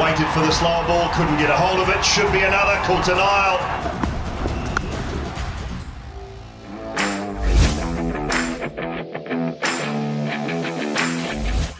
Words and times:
Waited 0.00 0.26
for 0.34 0.40
the 0.40 0.52
slower 0.52 0.84
ball, 0.86 1.08
couldn't 1.14 1.38
get 1.38 1.50
a 1.50 1.56
hold 1.56 1.80
of 1.80 1.88
it. 1.88 2.04
Should 2.04 2.32
be 2.32 2.40
another. 2.40 2.76
Caught 2.86 3.08
an 3.08 3.18
aisle. 3.18 3.84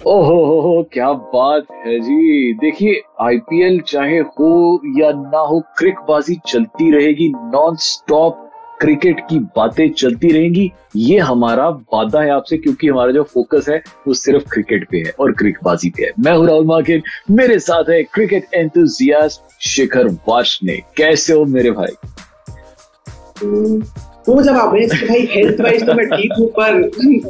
ओहो 0.07 0.35
हो 0.47 0.61
हो 0.63 0.83
क्या 0.93 1.13
बात 1.33 1.67
है 1.87 1.99
जी 2.01 2.53
देखिए 2.61 3.01
आईपीएल 3.27 3.81
चाहे 3.89 4.19
हो 4.39 4.51
या 4.99 5.11
ना 5.13 5.39
हो 5.51 5.61
क्रिकबाजी 5.79 6.35
चलती 6.47 6.91
रहेगी 6.97 7.29
नॉन 7.37 7.77
स्टॉप 7.85 8.44
क्रिकेट 8.81 9.21
की 9.21 9.39
बातें 9.57 9.89
चलती 9.93 10.31
रहेंगी। 10.33 10.71
ये 10.97 11.19
हमारा 11.19 11.69
वादा 11.93 12.21
है 12.23 12.31
आपसे 12.31 12.57
क्योंकि 12.59 12.89
हमारा 12.89 13.13
जो 13.13 13.23
फोकस 13.25 13.69
है 13.69 13.77
वो 14.07 14.15
सिर्फ़ 14.15 14.49
क्रिकेट 14.53 14.89
पे 14.91 14.99
है 14.99 15.13
और 15.21 15.33
क्रिकबाजी 15.33 15.91
पे 15.91 16.03
है। 16.03 16.11
मैं 16.19 16.33
हूँ 16.33 16.47
राहुल 16.47 16.67
माकिन 16.67 17.03
मेरे 17.31 17.59
साथ 17.61 17.91
है 17.91 18.03
क्रिकेट 18.05 18.55
एंथुजियास्ट 18.55 19.63
शिखर 19.67 20.09
वाशने 20.29 20.77
कैसे 20.97 21.33
हो 21.33 21.45
मेरे 21.47 21.71
भाई? 21.71 21.97
वो 24.29 24.43
जब 24.43 24.57
आप 24.57 24.69
भाई 24.69 25.27
हेल्थ 25.31 25.61
वाइज 25.61 25.87
तो 25.87 25.95
मैं 25.95 26.07
ठीक 26.09 26.33
हूँ 26.39 26.49
पर 26.51 26.83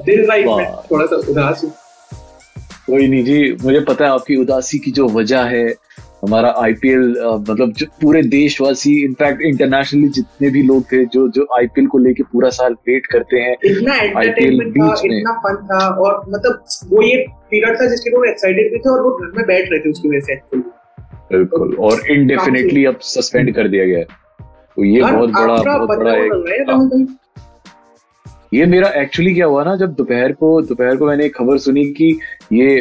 दिल 0.02 0.26
वाइज 0.28 0.46
मैं 0.46 0.74
थोड़ा 0.90 1.06
सा 1.06 1.16
उदास 1.30 1.64
हूँ। 1.64 1.72
कोई 2.86 3.06
नहीं 3.06 3.24
जी 3.24 3.56
मुझे 3.62 3.80
पता 3.80 4.04
है 4.04 4.10
आपकी 4.10 4.36
उदासी 4.36 4.78
की 4.78 4.90
जो 4.90 5.08
वजह 5.08 5.44
है 5.46 5.66
हमारा 6.24 6.52
आईपीएल 6.58 7.02
मतलब 7.48 7.72
जो 7.78 7.86
पूरे 8.02 8.22
देशवासी 8.34 8.92
इनफैक्ट 9.04 9.42
इंटरनेशनली 9.42 10.08
जितने 10.18 10.50
भी 10.50 10.62
लोग 10.62 10.84
थे 10.92 11.04
जो 11.14 11.26
जो 11.36 11.46
आईपीएल 11.56 11.86
को 11.86 11.98
लेके 11.98 12.22
पूरा 12.32 12.50
साल 12.58 12.74
वेट 12.88 13.06
करते 13.06 13.40
हैं 13.40 13.56
इतना 13.64 13.96
एंटरटेनमेंट 13.96 14.78
था 14.78 14.92
इतना 15.04 15.32
फन 15.38 15.56
था 15.66 15.86
और 15.96 16.22
मतलब 16.28 16.64
वो 16.92 17.02
ये 17.02 17.16
पीरियड 17.50 17.80
था 17.80 17.88
जिसके 17.90 18.10
लोग 18.10 18.26
एक्साइटेड 18.28 18.72
भी 18.72 18.78
थे 18.78 18.90
और 18.90 19.02
वो 19.02 19.10
घर 19.10 19.32
में 19.36 19.46
बैठ 19.46 19.70
रहे 19.72 19.80
थे 19.80 19.90
उसकी 19.90 20.08
वजह 20.08 20.20
से। 20.20 20.34
बिल्कुल 21.32 21.76
और 21.80 22.10
इनडेफिनेटली 22.10 22.84
अब 22.84 22.98
सस्पेंड 23.02 23.54
कर 23.54 23.68
दिया 23.68 23.84
गया 23.84 23.98
है। 23.98 24.04
तो 24.76 24.84
ये 24.84 25.02
बहुत 25.02 25.30
बड़ा 25.30 25.56
बहुत 25.76 25.98
बड़ा 25.98 26.14
एक 26.14 27.06
ये 28.54 28.66
मेरा 28.66 28.88
एक्चुअली 29.00 29.34
क्या 29.34 29.46
हुआ 29.46 29.62
ना 29.64 29.74
जब 29.76 29.94
दोपहर 29.94 30.32
को 30.32 30.60
दोपहर 30.62 30.96
को 30.96 31.06
मैंने 31.06 31.24
एक 31.26 31.34
खबर 31.36 31.58
सुनी 31.58 31.84
कि 31.92 32.08
ये 32.52 32.76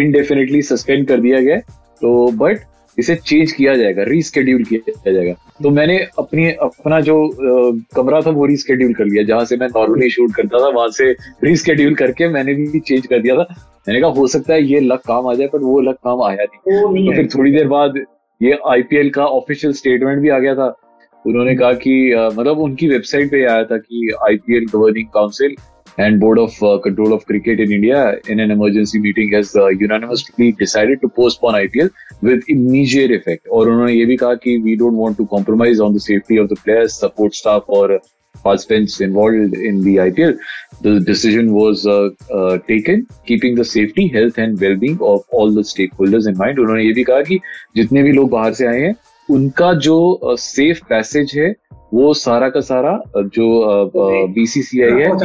इनडेफिनेटली 0.00 0.60
सस्पेंड 0.62 1.06
कर 1.08 1.20
दिया 1.20 1.40
गया 1.40 1.56
तो 2.02 2.30
बट 2.36 2.60
इसे 2.98 3.14
चेंज 3.16 3.52
किया 3.52 3.74
जाएगा 3.76 4.02
रीस्केड्यूल 4.02 4.64
किया 4.64 5.12
जाएगा। 5.12 5.32
तो 5.62 5.70
मैंने 5.70 5.98
अपनी 6.18 6.50
अपना 6.52 7.00
जो 7.00 7.16
आ, 7.26 7.80
कमरा 7.96 8.20
था 8.20 8.30
वो 8.30 8.46
रीस्केड्यूल 8.46 8.92
कर 8.94 9.04
लिया 9.04 9.24
जहाँ 9.24 9.44
से 9.44 9.56
मैं 9.56 9.68
नॉर्मली 9.68 10.10
शूट 10.10 10.34
करता 10.34 10.58
था 10.58 10.68
वहाँ 10.68 10.88
से 10.92 11.10
रीस्केड्यूल 11.44 11.94
करके 11.94 12.28
मैंने 12.28 12.54
भी 12.54 12.80
चेंज 12.80 13.06
कर 13.06 13.20
दिया 13.20 13.36
था। 13.36 13.54
मैंने 13.88 14.00
कहा 14.00 14.10
हो 14.10 14.26
सकता 14.26 14.54
है 14.54 14.62
ये 14.62 14.80
लक 14.80 15.02
काम 15.06 15.26
आ 15.26 15.34
जाए 15.34 15.48
पर 15.48 15.58
वो 15.60 15.80
लक 15.80 15.96
काम 16.04 16.22
आया 16.22 16.44
नहीं। 16.44 17.06
तो 17.06 17.14
फिर 17.16 17.28
थोड़ी 17.34 17.52
देर 17.52 17.68
बाद 17.68 17.98
ये 18.40 18.58
आईपीएल 18.70 19.10
का 19.10 19.26
ऑफिशियल 19.26 19.72
स्टेटमेंट 19.72 20.22
भी 20.22 20.28
आ 20.28 20.38
गया 20.38 20.54
था। 20.54 20.74
उन्होंने 21.24 21.54
कहा 21.56 21.72
कि 21.74 22.14
मतलब 22.14 22.58
उनकी 22.60 22.88
वेबसाइट 22.88 23.30
पे 23.30 23.44
आया 23.44 23.64
था 23.64 23.76
कि 23.76 24.10
IPL 24.24 24.66
governing 24.72 25.06
council 25.14 25.54
and 25.98 26.18
board 26.20 26.38
of 26.38 26.62
uh, 26.62 26.78
control 26.78 27.12
of 27.12 27.24
cricket 27.26 27.60
in 27.60 27.72
india 27.72 28.00
in 28.28 28.40
an 28.40 28.50
emergency 28.50 28.98
meeting 28.98 29.32
has 29.32 29.54
uh, 29.56 29.68
unanimously 29.68 30.50
decided 30.52 31.00
to 31.00 31.08
postpone 31.08 31.60
ipl 31.60 31.90
with 32.22 32.50
immediate 32.56 33.14
effect 33.20 33.46
और 33.52 33.68
उन्होंने 33.68 33.92
ये 33.92 34.04
भी 34.06 34.16
कहा 34.16 34.34
कि 34.44 34.58
we 34.64 34.76
don't 34.82 35.00
want 35.04 35.16
to 35.22 35.26
compromise 35.36 35.80
on 35.80 35.96
the 35.98 36.04
safety 36.08 36.42
of 36.44 36.48
the 36.48 36.60
players 36.64 36.98
support 37.04 37.34
staff 37.34 37.62
or 37.78 38.00
participants 38.42 39.00
involved 39.00 39.54
in 39.54 39.82
the 39.82 39.96
IPL. 39.96 40.38
The 40.80 41.00
decision 41.00 41.52
was 41.54 41.86
uh, 41.86 42.10
uh, 42.32 42.58
taken 42.68 43.06
keeping 43.26 43.54
the 43.54 43.64
safety, 43.64 44.08
health 44.08 44.38
and 44.38 44.60
well-being 44.60 44.98
of 45.00 45.24
all 45.30 45.52
the 45.52 45.62
stakeholders 45.62 46.28
in 46.28 46.36
mind. 46.36 46.58
उन्होंने 46.58 46.84
ये 46.84 46.92
भी 46.92 47.04
कहा 47.04 47.22
कि 47.22 47.40
जितने 47.76 48.02
भी 48.02 48.12
लोग 48.12 48.30
बाहर 48.30 48.52
से 48.54 48.66
आए 48.66 48.80
हैं 48.80 48.94
उनका 49.30 49.72
जो 49.86 49.96
सेफ़ 50.38 50.80
uh, 50.80 50.88
पैसेज 50.88 51.32
है 51.36 51.54
वो 51.94 52.12
सारा 52.14 52.48
का 52.48 52.60
सारा 52.60 52.92
जो 53.16 53.46
बीसीसीआई 54.34 55.00
है 55.00 55.08
वो, 55.08 55.18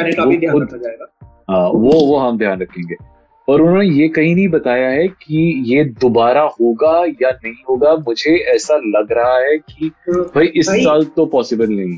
हाँ, 1.49 1.67
वो 1.69 1.91
वो 2.07 2.17
हम 2.17 2.37
ध्यान 2.37 2.61
रखेंगे। 2.61 2.95
और 3.47 3.61
उन्होंने 3.61 3.85
ये 3.89 4.07
कहीं 4.09 4.33
नहीं 4.35 4.47
बताया 4.47 4.89
है 4.89 5.07
कि 5.07 5.37
ये 5.67 5.83
दोबारा 6.01 6.41
होगा 6.59 6.97
या 7.21 7.31
नहीं 7.33 7.53
होगा। 7.69 7.93
मुझे 8.07 8.35
ऐसा 8.53 8.75
लग 8.87 9.11
रहा 9.11 9.37
है 9.37 9.57
कि 9.57 9.89
तो 10.07 10.23
भाई 10.25 10.51
इस 10.55 10.67
भाई, 10.67 10.83
साल 10.83 11.03
तो 11.15 11.25
पॉसिबल 11.27 11.69
नहीं 11.69 11.97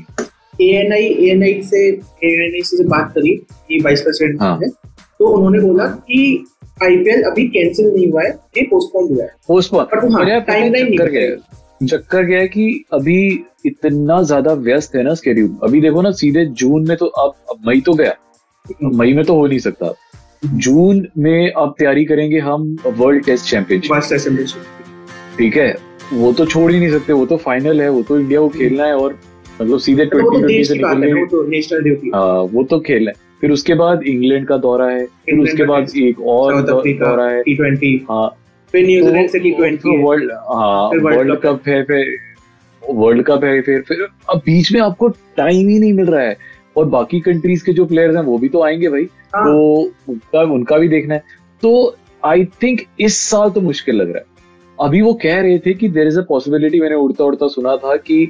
एएनआई 0.60 1.04
एएनआई 1.04 1.60
से 1.62 1.86
एएनआई 1.88 2.62
से 2.64 2.84
बात 2.88 3.12
करी 3.14 3.34
कि 3.68 3.80
वाइस 3.84 4.02
प्रेसिडेंट 4.02 4.40
हाँ. 4.42 4.58
है 4.62 4.68
तो 4.68 5.26
उन्होंने 5.26 5.60
बोला 5.60 5.86
कि 5.86 6.44
आईपीएल 6.82 7.22
अभी 7.22 7.46
कैंसिल 7.48 7.86
नहीं 7.86 8.10
हुआ 8.12 8.22
है 8.22 8.30
ये 8.56 8.62
पोस्टपोन 8.70 9.14
हुआ 9.14 9.24
है 9.24 9.30
पोस्टपोन 9.48 9.84
टाइम 10.40 10.72
लाइन 10.72 10.96
कर 10.98 11.10
गया। 11.10 11.36
चक्कर 11.86 12.24
क्या 12.26 12.38
है 12.38 12.48
कि 12.48 12.84
अभी 12.92 13.18
इतना 13.66 14.22
ज़्यादा 14.22 14.52
व्यस्त 14.66 14.94
है 14.96 15.02
ना 15.02 15.14
स्केड्यूल 15.14 15.56
अभी 15.64 15.80
देखो 15.80 16.02
ना 16.02 16.10
सीधे 16.12 16.44
जून 16.46 16.88
में 16.88 16.96
तो 16.96 17.06
अब, 17.06 17.34
अब 17.50 17.68
मई 17.68 17.80
तो 17.80 17.94
गया। 17.94 18.14
मई 18.84 19.12
में 19.12 19.24
तो 19.24 19.34
हो 19.34 19.46
नहीं 19.46 19.58
सकता। 19.58 19.92
जून 20.44 21.06
में 21.18 21.50
अब 21.52 21.74
तैयारी 21.78 22.04
करेंगे 22.04 22.38
हम 22.40 22.76
वर्ल्ड 22.86 23.24
टेस्ट 23.24 23.50
चैंपियनशिप 23.50 24.64
ठीक 25.38 25.56
है? 25.56 25.74
वो 26.12 26.32
तो 26.32 26.46
छोड़ 26.46 26.70
ही 26.72 26.78
नहीं 26.78 26.90
सकते 26.90 27.12
वो 27.12 27.26
तो 27.26 27.36
फाइनल 27.38 27.80
है 27.80 27.88
वो 27.90 28.02
तो 28.02 28.18
इंडिया 28.18 28.40
को 28.40 28.48
खेलना 28.48 28.84
है 28.84 28.94
और 28.94 29.18
मतलब 29.60 29.78
सीधे 29.78 30.04
ट्वेंटी 30.04 30.38
ट्वेंटी 30.38 30.64
से 30.64 30.74
निकलने 30.74 31.10
हाँ। 32.14 32.40
वो 32.52 32.62
तो 32.64 32.78
खेलना 32.80 33.10
है। 33.10 33.30
फिर 33.40 33.50
उसके 33.50 33.74
बाद 33.74 34.02
इंग्लैंड 34.02 34.46
का 34.48 34.56
दौरा 34.56 34.86
है 34.86 35.04
फिर 35.06 35.38
उसके 35.38 35.64
बाद 35.66 35.96
एक 35.98 36.20
और 36.20 36.60
दौरा 36.62 37.28
है। 37.28 37.42
टी 37.42 37.54
ट्वेंटी 37.56 37.94
हाँ 38.10 38.28
फिर 38.72 38.86
न्यूजीलैंड 38.86 39.30
से 39.30 39.38
टी 39.38 39.50
ट्वेंटी 39.50 40.02
वर्ल्ड 40.02 40.32
हाँ। 40.32 40.88
वर्ल्ड 40.88 41.38
कप 41.40 41.68
है 41.68 41.82
फिर 41.82 42.16
वर्ल्ड 42.82 43.22
कप 43.22 43.44
है 43.44 43.60
फिर 43.62 43.80
फिर 43.80 44.06
अब 44.30 44.38
बीच 44.38 44.72
में 44.72 44.80
आपको 44.80 45.08
टाइम 45.08 45.68
ही 45.68 45.78
नहीं 45.78 45.92
मिल 45.92 46.06
रहा 46.06 46.22
है। 46.22 46.36
और 46.76 46.84
बाकी 46.84 47.20
कंट्रीज़ 47.20 47.64
के 47.64 47.72
जो 47.72 47.84
प्लेयर्स 47.84 48.16
हैं 48.16 48.22
वो 48.22 48.38
भी 48.38 48.48
तो 48.48 48.62
आएँगे 48.62 48.88
भाई। 48.88 49.08
हाँ. 49.34 49.44
तो 49.44 49.82
उनका 50.08 50.42
उनका 50.42 50.78
भी 50.78 50.88
देखना 50.88 51.14
है। 51.14 51.22
तो 51.62 51.96
आई 52.24 52.44
थिंक 52.44 52.80
इस 53.00 53.18
साल 53.18 53.50
तो 53.50 53.60
मुश्किल 53.60 53.94
लग 53.94 54.08
रहा 54.08 54.18
है। 54.18 54.24
अभी 54.80 55.00
वो 55.00 55.14
कह 55.14 55.40
रहे 55.40 55.58
थे 55.58 55.74
कि 55.74 55.88
देर 55.88 56.06
इज़ 56.06 56.18
अ 56.20 56.22
पॉसिबिलिटी 56.22 56.80
मैंने 56.80 56.94
उड़ता 56.94 57.24
उड़ता 57.24 57.48
सुना 57.48 57.76
था 57.76 57.96
कि 57.96 58.28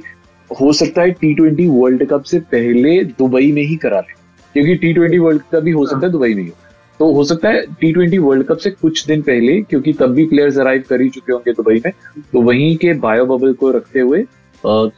हो 0.61 0.73
सकता 0.73 1.01
है 1.01 1.11
टी 1.11 1.33
ट्वेंटी 1.33 1.67
वर्ल्ड 1.67 2.05
कप 2.05 2.23
से 2.23 2.39
पहले 2.39 3.03
दुबई 3.03 3.51
में 3.51 3.61
ही 3.61 3.75
करा 3.75 3.99
ले। 3.99 4.13
क्योंकि 4.53 4.75
टी 4.75 4.93
ट्वेंटी 4.93 5.17
वर्ल्ड 5.17 5.41
कप 5.51 5.63
भी 5.63 5.71
हो 5.71 5.85
सकता 5.85 6.05
है 6.05 6.11
दुबई 6.11 6.33
में 6.33 6.43
ही। 6.43 6.51
तो 6.99 7.11
हो 7.13 7.23
सकता 7.23 7.49
है 7.49 7.61
टी 7.81 7.91
ट्वेंटी 7.93 8.17
वर्ल्ड 8.17 8.45
कप 8.47 8.57
से 8.57 8.69
कुछ 8.71 9.05
दिन 9.07 9.21
पहले 9.21 9.61
क्योंकि 9.61 9.93
तब 9.93 10.13
भी 10.13 10.25
प्लेयर्स 10.25 10.57
अराइव 10.57 10.83
कर 10.89 11.01
ही 11.01 11.09
चुके 11.09 11.33
होंगे 11.33 11.51
दुबई 11.51 11.81
में 11.85 11.91
तो 12.33 12.41
वहीं 12.41 12.75
के 12.77 12.93
बायो 12.99 13.25
बबल 13.25 13.53
को 13.53 13.71
रखते 13.71 13.99
हुए 13.99 14.23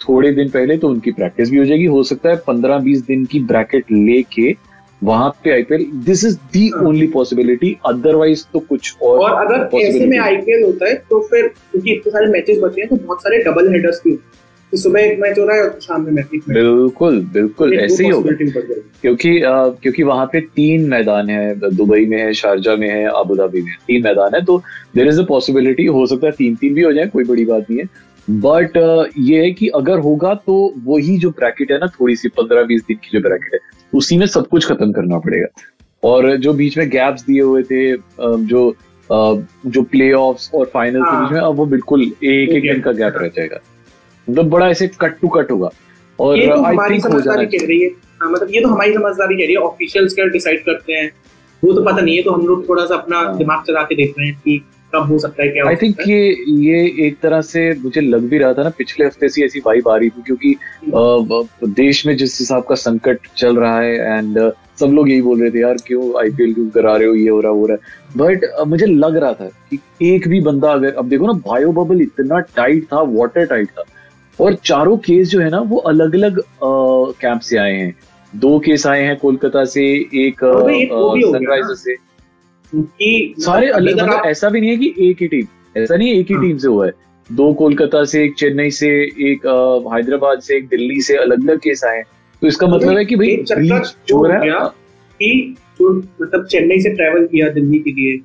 थोड़े 0.02 0.32
दिन 0.32 0.50
पहले 0.50 0.78
तो 0.78 0.90
उनकी 0.90 1.12
प्रैक्टिस 1.12 1.50
भी 1.50 1.58
हो 1.58 1.66
जाएगी। 1.66 1.86
हो 1.86 2.02
सकता 2.04 2.30
है 2.30 2.36
पंद्रह 2.48 2.78
बीस 2.80 3.02
दिन 3.06 3.26
की 3.26 3.40
ब्रैकेट 3.44 3.92
लेके 3.92 4.56
वहाँ 5.04 5.30
पे 5.44 5.52
IPL 5.52 5.86
this 6.06 6.24
is 6.26 6.36
the 6.54 6.70
only 6.88 7.08
possibility 7.08 7.76
otherwise 7.86 8.44
तो 8.54 8.60
कुछ 8.60 8.96
और 9.02 9.20
और 9.20 9.46
अगर 9.46 9.78
ऐसे 9.80 10.06
में 10.06 10.18
आईपीएल 10.20 10.64
होता 10.64 10.88
है 10.88 10.94
तो 11.10 11.20
फिर 11.22 11.48
क्योंकि 11.48 11.94
इतने 11.94 12.12
सारे 12.12 12.28
मैचेस 12.28 12.60
बचे 12.64 12.82
हैं 12.82 12.90
तो 12.90 12.96
बहुत 12.96 13.22
सारे 13.22 13.38
डबल 13.44 13.72
हेडर्स 13.74 14.02
भी 14.06 14.18
कि 14.76 14.82
सुबह 14.82 15.02
एक 15.02 15.20
मैच 15.20 15.38
हो 15.40 15.46
रहा 15.46 15.58
है 15.58 15.64
और 15.64 15.80
शाम 15.82 16.02
में 16.06 16.12
मैच 16.12 16.30
बिल्कुल 16.50 17.20
बिल्कुल 17.34 17.74
ऐसे 17.80 18.04
ही 18.04 18.10
होगा। 18.10 18.32
क्योंकि 19.02 19.42
आ, 19.42 19.68
क्योंकि 19.82 20.04
वहाँ 20.04 20.26
पे 20.26 20.40
तीन 20.56 20.88
मैदान 20.90 21.30
है 21.30 21.70
दुबई 21.76 22.06
में 22.06 22.18
है 22.18 22.34
शारजा 22.34 22.76
में 22.76 22.90
है 22.90 23.06
अबू 23.10 23.36
धाबी 23.36 23.62
में 23.62 23.74
तीन 23.88 24.04
मैदान 24.04 24.36
है 24.36 24.44
तो 24.46 24.58
देर 24.96 25.08
इज़ 25.08 25.22
अ 25.22 25.26
पॉसिबिलिटी 25.26 25.86
हो 25.98 26.06
सकता 26.08 26.28
है 26.28 26.34
तीन 26.38 26.56
तीन 26.56 26.74
भी 26.74 26.82
हो 26.82 26.92
जाए 26.94 27.08
कोई 27.08 27.24
बड़ी 27.24 27.46
बात 27.46 27.70
नहीं 27.70 27.80
है। 27.80 27.86
बट 28.28 28.78
ये 29.20 29.42
है 29.42 29.52
कि 29.52 29.68
अगर 29.76 30.00
होगा 30.00 30.34
तो 30.48 30.56
वही 30.86 31.18
जो 31.18 31.30
ब्रैकेट 31.32 31.72
है 31.72 31.78
ना 31.80 31.88
थोड़ी 32.00 32.16
सी 32.16 32.30
पंद्रह 32.38 32.64
बीस 32.64 32.82
दिन 32.88 32.98
की 33.04 33.10
जो 33.12 33.20
ब्रैकेट 33.28 33.54
है 33.54 33.60
उसी 33.94 34.18
में 34.18 34.26
सब 34.28 34.48
कुछ 34.48 34.68
खत्म 34.68 34.92
करना 34.92 35.20
पड़ेगा। 35.20 35.48
और 36.04 36.36
जो 36.38 36.54
बीच 36.54 36.78
में 36.78 36.90
गैप्स 36.90 37.26
दिए 37.26 37.42
हुए 37.42 37.64
थे 37.64 37.86
जो 38.46 38.76
जो 39.10 39.82
प्ले 39.84 40.12
और 40.14 40.66
फाइनल 40.74 41.02
के 41.02 41.22
बीच 41.22 41.32
में 41.32 41.40
अब 41.40 41.56
वो 41.56 41.66
बिल्कुल 41.68 42.02
एक 42.02 42.50
एक 42.50 42.62
दिन 42.64 42.82
का 42.82 42.92
गैप 42.94 43.18
रह 43.18 43.28
जाएगा। 43.28 43.60
मतलब 44.30 44.50
बड़ा 44.50 44.70
ऐसे 44.70 44.88
कट 45.02 45.20
टू 45.22 45.28
कट 45.28 45.52
होगा। 45.52 45.70
और 46.20 46.38
ये 46.38 46.48
तो 46.48 46.62
हमारी 46.62 47.00
समझदारी 47.00 47.46
कह 47.48 47.66
रही 47.68 47.82
है। 47.82 47.90
हाँ, 48.22 48.32
मतलब 48.32 48.48
ये 48.52 48.62
तो 48.62 48.68
हमारी 48.68 48.94
समझदारी 48.94 49.36
कह 49.36 49.46
रही 49.46 49.54
है। 49.54 49.62
ऑफिशियल्स 49.62 50.14
क्या 50.14 50.26
डिसाइड 50.26 50.64
करते 50.66 50.94
हैं? 50.94 51.12
वो 51.64 51.74
तो 51.74 51.82
पता 51.84 52.02
नहीं 52.02 52.16
है 52.16 52.24
तो 52.24 52.32
हम 52.32 52.46
लोग 52.48 52.68
थोड़ा 52.70 52.86
सा 52.86 52.96
अपना 52.96 53.18
हाँ। 53.18 53.38
दिमाग 53.38 53.64
चला 53.68 53.82
के 53.84 53.96
देख 53.96 54.14
रहे 54.20 54.28
हैं 54.28 54.40
कि 54.46 54.58
कब 54.96 55.08
हो 55.10 55.18
सकता 55.20 55.44
है 55.44 55.50
क्या 55.50 55.66
आई 55.68 55.76
थिंक 55.76 56.02
ये 56.08 56.18
ये 56.66 57.08
एक 57.08 57.18
तरह 57.20 57.42
से 57.42 57.62
मुझे 57.84 58.02
लग 58.02 58.28
भी 58.30 58.38
रहा 58.38 58.54
था 58.54 58.64
ना 58.64 58.70
पिछले 58.78 59.06
हफ़्ते 59.06 59.30
से 59.30 59.44
ऐसी 59.46 59.60
वाइब 59.66 59.88
आ 59.90 59.96
रही 59.98 60.10
थी 60.10 60.22
क्योंकि 60.26 60.54
आ, 60.54 61.70
देश 61.70 62.06
में 62.06 62.16
जिस 62.18 62.40
हिसाब 62.40 62.64
का 62.64 62.76
संकट 62.76 63.28
चल 63.38 63.58
रहा 63.58 63.80
है 63.80 64.18
एंड 64.18 64.40
सब 64.80 64.86
लोग 64.86 65.10
यही 65.10 65.22
बोल 65.22 65.42
रहे 65.42 65.52
थे 65.52 65.60
यार 65.60 65.78
क्यों 65.88 66.22
आईपीएल 66.22 66.54
क्यों 66.54 66.70
करा 66.70 66.96
रहे 66.96 67.08
हो 67.08 67.16
ये 67.16 67.30
हो 67.30 67.40
रहा 67.40 67.52
हो 67.52 67.66
रहा? 67.66 67.78
है 67.78 68.18
बट 68.18 68.46
मुझे 68.68 68.86
लग 68.86 69.18
रहा 69.18 69.34
था 69.34 69.50
कि 69.72 69.80
एक 70.16 70.28
भी 70.28 70.42
बंदा 70.42 70.72
अगर 70.72 70.94
अब 70.94 71.10
देखो 71.10 71.28
ना 71.28 71.34
बायो 71.48 71.72
बबल 71.72 72.02
इतना 72.02 72.40
टाइट 72.56 72.84
था 72.84 73.02
वाटर 73.02 73.46
टाइट 73.46 73.68
था। 73.68 73.84
और 74.40 74.56
चारों 74.66 74.98
केस 74.98 75.30
जो 75.30 75.40
है 75.40 75.50
ना 75.50 75.60
वो 75.60 75.78
अलग 75.78 76.16
अलग 76.16 76.42
कैंप 77.22 77.42
से 77.42 77.58
आए 77.58 77.74
हैं। 77.74 77.94
दो 78.34 78.58
केस 78.60 78.86
आए 78.88 79.04
हैं 79.04 79.16
कोलकाता 79.18 79.64
से 79.66 79.84
एक 80.26 80.40
सनराइजर 80.44 81.76
से। 81.76 81.96
सारे 83.44 83.70
अलग 83.70 84.02
मतलब 84.02 84.26
ऐसा 84.26 84.50
भी 84.50 84.62
नहीं 84.62 84.70
है 84.70 84.78
कि 84.78 84.94
एक 85.10 85.22
ही 85.22 85.28
टीम 85.28 85.82
ऐसा 85.82 85.96
नहीं 85.96 86.10
है 86.10 86.16
एक 86.16 86.32
ही 86.32 86.36
टीम 86.36 86.52
हाँ। 86.52 86.58
से 86.60 86.68
हुआ 86.68 86.86
है। 86.86 86.92
दो 87.30 87.54
कोलकाता 87.54 88.04
से 88.06 88.24
एक 88.24 88.34
चेन्नई 88.38 88.72
से 88.72 88.90
एक 89.30 89.46
हैदराबाद 89.94 90.40
से 90.40 90.58
एक 90.58 90.68
दिल्ली 90.68 91.02
से 91.02 91.16
अलग 91.18 91.48
अलग 91.50 91.60
केस 91.60 91.84
आए 91.84 91.96
हैं। 91.98 92.06
तो 92.42 92.48
इसका 92.48 92.68
मतलब 92.68 92.98
है 92.98 93.06
कि 93.06 93.16
भाई 93.16 93.36
जो 93.50 94.24
रहा 94.28 94.40
है। 94.40 94.70
कि 95.20 95.56
जो 95.80 95.94
मतलब 96.22 96.46
चेन्नई 96.46 96.80
से 96.80 96.90
ट्रैवल 96.90 97.26
किया 97.26 97.50
दिल्ली 97.50 97.80
के 97.80 97.92
लिए 97.92 98.20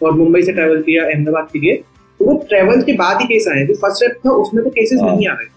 और 0.00 0.12
मुंबई 0.12 0.42
से 0.42 0.52
ट्रैवल 0.52 0.82
किया 0.82 1.04
अहमदाबाद 1.04 1.48
के 1.52 1.58
लिए 1.58 1.74
तो 2.20 2.24
वो 2.24 2.34
ट्रैवल 2.48 2.82
के 2.82 2.92
बाद 2.92 3.20
ही 3.20 3.26
केस 3.26 3.48
आए 3.48 3.66
जो 3.66 3.74
फ़र्स्ट 3.74 3.96
स्टेप 3.96 4.18
था 4.26 4.30
उसमें 4.30 4.64
तो 4.64 4.70
केसेस 4.70 5.00
हाँ। 5.02 5.16
नहीं 5.16 5.28
आ 5.28 5.32
रहे 5.32 5.55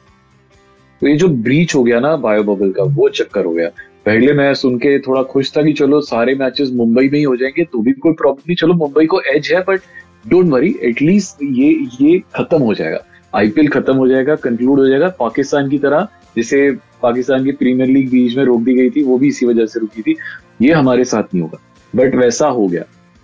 तो 1.02 1.08
ये 1.08 1.16
जो 1.16 1.28
ब्रीच 1.28 1.76
हो 1.76 1.84
गया 1.84 2.00
ना 2.00 2.16
बायो 2.16 2.44
बबल 2.44 2.72
का 2.72 2.84
वो 2.84 3.10
चक्कर 3.10 3.46
हो 3.46 3.54
गया। 3.54 3.70
पहले 4.06 4.34
मैं 4.34 4.54
सुन 4.54 4.78
के 4.78 4.98
थोड़ा 5.00 5.22
खुश 5.24 5.52
था 5.58 5.62
कि 5.62 5.74
चलो 5.74 6.02
सारे 6.02 6.36
मैचेस 6.36 6.70
मुंबई 6.74 7.10
में 7.10 7.18
ही 7.20 7.24
हो 7.24 7.36
जाएँगे 7.36 7.64
तो 7.64 7.80
भी 7.80 7.92
कोई 7.92 8.14
प्रॉब्लम 8.14 8.44
नहीं। 8.48 8.56
चलो 8.56 8.74
मुंबई 8.74 9.06
को 9.06 9.22
एज 9.22 9.52
है 9.54 9.62
बट 9.62 9.82
डोंट 10.28 10.46
वरी 10.46 10.76
एटलीस्ट 10.84 11.44
ये 11.44 11.88
ये 12.02 12.20
खत्म 12.36 12.58
हो 12.58 12.74
जाएगा। 12.74 13.04
आईपीएल 13.36 13.68
खत्म 13.68 13.96
हो 13.96 14.08
जाएगा 14.08 14.36
कंक्लूड 14.36 14.80
हो 14.80 14.88
जाएगा। 14.88 15.08
पाकिस्तान 15.20 15.70
की 15.70 15.78
तरह 15.78 16.08
जिसे 16.36 16.72
पाकिस्तान 17.02 17.44
की 17.44 17.52
प्रीमियर 17.52 17.90
लीग 17.90 18.10
बीच 18.12 18.38
में 18.38 18.44
रोक 18.46 18.62
दी 18.62 18.74
गई 18.74 18.90
थी 18.90 19.04
वो 19.04 19.18
भी 19.18 19.28
इसी 19.28 19.46
वजह 19.46 19.66
से 19.66 19.80
रुकी 19.80 20.02
थी। 20.02 20.16
ये 20.62 20.74
हमारे 20.74 21.04
साथ 21.04 21.24
नहीं 21.24 21.42
होगा। 21.42 21.60
बट 21.96 22.16
वैसा 22.16 22.48
हो 22.48 22.68
गया। 22.68 22.82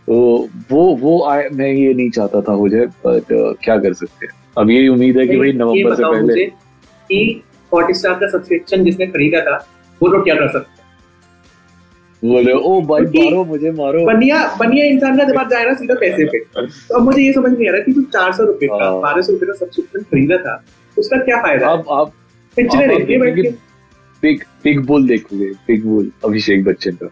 तो 0.08 0.50
वो 0.72 0.84
वो 0.96 1.24
आए 1.26 1.50
मैं 1.50 1.72
ये 1.74 1.94
नहीं 1.94 2.10
चाहता 2.10 2.42
था 2.42 2.52
हो 2.52 2.70
जाए 2.70 2.86
बट 2.86 3.34
uh, 3.34 3.64
क्या 3.64 3.78
कर 3.78 3.94
सकते 3.94 4.26
हैं? 4.26 4.34
अब 4.58 4.70
यही 4.70 4.88
उम्मीद 4.88 5.18
है 5.18 5.28
कि 5.28 5.38
भाई 5.38 5.52
नवंबर 5.54 5.96
से 5.96 6.04
पहले 6.04 6.46
कि 6.46 7.42
हॉटस्टार 7.76 8.14
का 8.14 8.28
सब्सक्रिप्शन 8.30 8.84
जिसने 8.84 9.08
खरीदा 9.08 9.42
था 9.42 9.58
वो 10.02 10.08
लोग 10.08 10.24
क्या 10.24 10.36
कर 10.36 10.52
सकते 10.54 10.84
बोले 12.24 12.54
ओ 12.54 12.80
भाई 12.82 13.02
मारो 13.06 13.44
मुझे 13.46 13.72
मारो. 13.72 14.06
बनिया 14.06 14.38
बनिया 14.60 14.86
इंसान 14.86 15.18
का 15.18 15.24
दिमाग 15.24 15.50
जाएगा 15.50 15.74
सीधा 15.74 15.94
पैसे 15.94 16.26
पे। 16.26 16.40
तो 16.40 16.96
अब 16.96 17.02
मुझे 17.02 17.22
ये 17.22 17.34
समझ 17.34 17.52
नहीं 17.52 17.68
आ 17.70 17.72
रहा 17.72 17.82
कि 17.82 17.94
तू 17.94 18.02
चार 18.14 18.32
सौ 18.34 18.44
रुपए 18.44 18.68
का 18.68 18.84
हाँ। 18.84 19.00
बारह 19.02 19.22
सौ 19.22 19.34
रुपए 19.34 19.46
का 19.46 19.54
सब्सक्रिप्शन 19.54 20.02
खरीदा 20.02 20.38
था 20.38 20.64
उसका 20.98 21.18
क्या 21.18 21.42
फ़ायदा? 21.42 21.68
अब 21.68 21.84
आप 21.92 22.14
पिक्चर 22.58 22.88
देखिए 22.88 23.18
बैठ 23.20 23.36
के 23.36 23.52
पिग 24.24 24.44
पिग 24.64 24.80
बुल 24.86 25.08
देखोगे 25.08 25.52
पिग 25.68 25.86
बुल 25.86 26.12
अभिषेक 26.26 26.64
बच्चन 26.64 26.92
का 26.92 27.10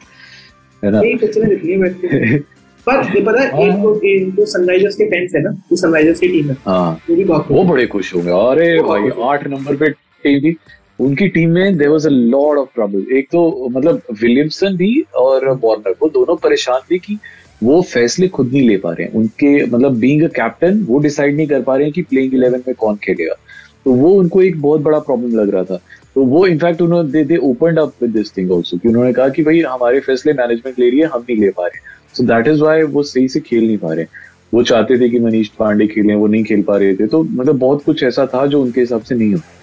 है 0.83 0.91
ना? 0.91 1.01
नहीं 1.01 1.17
पिक्चर 1.17 1.47
देखिए 1.49 1.77
बैठ 1.77 1.97
के। 2.01 2.37
पर 2.87 3.03
ये 3.15 3.21
पता 3.25 3.41
है 3.41 3.67
एक 3.67 3.73
तो 3.83 3.99
एक 4.05 4.33
जो 4.35 4.45
सनराइजर्स 4.45 4.95
के 4.95 5.05
फैंस 5.09 5.35
है 5.35 5.41
ना 5.43 5.49
वो 5.71 5.75
सनराइजर्स 5.77 6.19
की 6.19 6.27
टीम 6.27 6.49
है। 6.49 6.55
हाँ। 6.65 6.91
वो 7.09 7.15
भी 7.15 7.23
बहुत 7.23 7.51
वो 7.51 7.63
बड़े 7.63 7.85
खुश 7.87 8.13
होंगे। 8.15 8.31
अरे 8.31 8.67
भाई 8.83 9.09
आठ 9.29 9.47
नंबर 9.47 9.75
पे 9.75 9.89
टीम 10.23 10.39
थी 10.39 10.55
उनकी 10.99 11.27
टीम 11.27 11.49
में 11.49 11.77
there 11.77 11.89
was 11.89 12.07
a 12.07 12.11
lot 12.11 12.59
of 12.59 12.69
trouble 12.75 13.05
एक 13.17 13.27
तो 13.31 13.69
मतलब 13.71 14.01
विलियमसन 14.21 14.75
भी 14.77 14.93
और 15.15 15.47
वार्नर 15.63 15.95
वो 16.01 16.09
दोनों 16.09 16.35
परेशान 16.43 16.79
थे 16.91 16.97
कि 16.97 17.17
वो 17.63 17.81
फैसले 17.81 18.27
खुद 18.27 18.51
नहीं 18.53 18.67
ले 18.69 18.77
पा 18.77 18.91
रहे 18.91 19.03
हैं। 19.03 19.13
उनके 19.13 19.65
मतलब 19.65 19.95
बीइंग 19.97 20.23
अ 20.23 20.27
कैप्टन 20.27 20.81
वो 20.83 20.99
डिसाइड 20.99 21.35
नहीं 21.35 21.47
कर 21.47 21.61
पा 21.61 21.75
रहे 21.75 21.85
हैं 21.85 21.93
कि 21.93 22.01
प्लेइंग 22.01 22.33
इलेवन 22.33 22.63
में 22.67 22.75
कौन 22.75 22.95
खेलेगा। 23.03 23.35
तो 23.85 23.93
वो 23.93 24.09
उनको 24.13 24.41
एक 24.41 24.61
बहुत 24.61 24.81
बड़ा 24.81 24.99
प्रॉब्लम 24.99 25.39
लग 25.39 25.49
रहा 25.49 25.63
था। 25.63 25.79
तो 26.15 26.23
वो 26.25 26.45
इनफैक्ट 26.47 26.81
उन्होंने 26.81 27.11
they 27.11 27.23
they 27.23 27.37
opened 27.43 27.79
up 27.79 27.93
with 28.01 28.11
this 28.11 28.37
thing 28.37 28.51
also 28.51 28.77
कि 28.77 28.89
उन्होंने 28.89 29.13
कहा 29.13 29.29
कि 29.29 29.43
भाई 29.43 29.61
हमारे 29.61 29.99
फैसले 29.99 30.33
मैनेजमेंट 30.33 30.79
ले 30.79 30.89
रही 30.89 30.99
है, 30.99 31.05
हम 31.05 31.25
नहीं 31.29 31.39
ले 31.39 31.49
पा 31.49 31.65
रहे 31.67 31.79
सो 32.13 32.23
दैट 32.23 32.47
इज़ 32.47 32.61
वाई 32.61 32.83
वो 32.83 33.03
सही 33.03 33.27
से 33.27 33.39
खेल 33.39 33.65
नहीं 33.67 33.77
पा 33.77 33.93
रहे। 33.93 34.05
वो 34.53 34.63
चाहते 34.63 34.99
थे 34.99 35.09
कि 35.09 35.19
मनीष 35.19 35.47
पांडे 35.59 35.87
खेलें, 35.87 36.15
वो 36.15 36.27
नहीं 36.27 36.43
खेल 36.43 36.61
पा 36.61 36.77
रहे 36.77 36.95
थे। 36.95 37.07
तो 37.07 37.23
मतलब 37.23 37.59
बहुत 37.59 37.83
कुछ 37.83 38.03
ऐसा 38.03 38.25
था 38.25 38.45
जो 38.45 38.61
उनके 38.61 38.81
हिसाब 38.81 39.01
से 39.01 39.15
नहीं 39.15 39.33
होता 39.33 39.61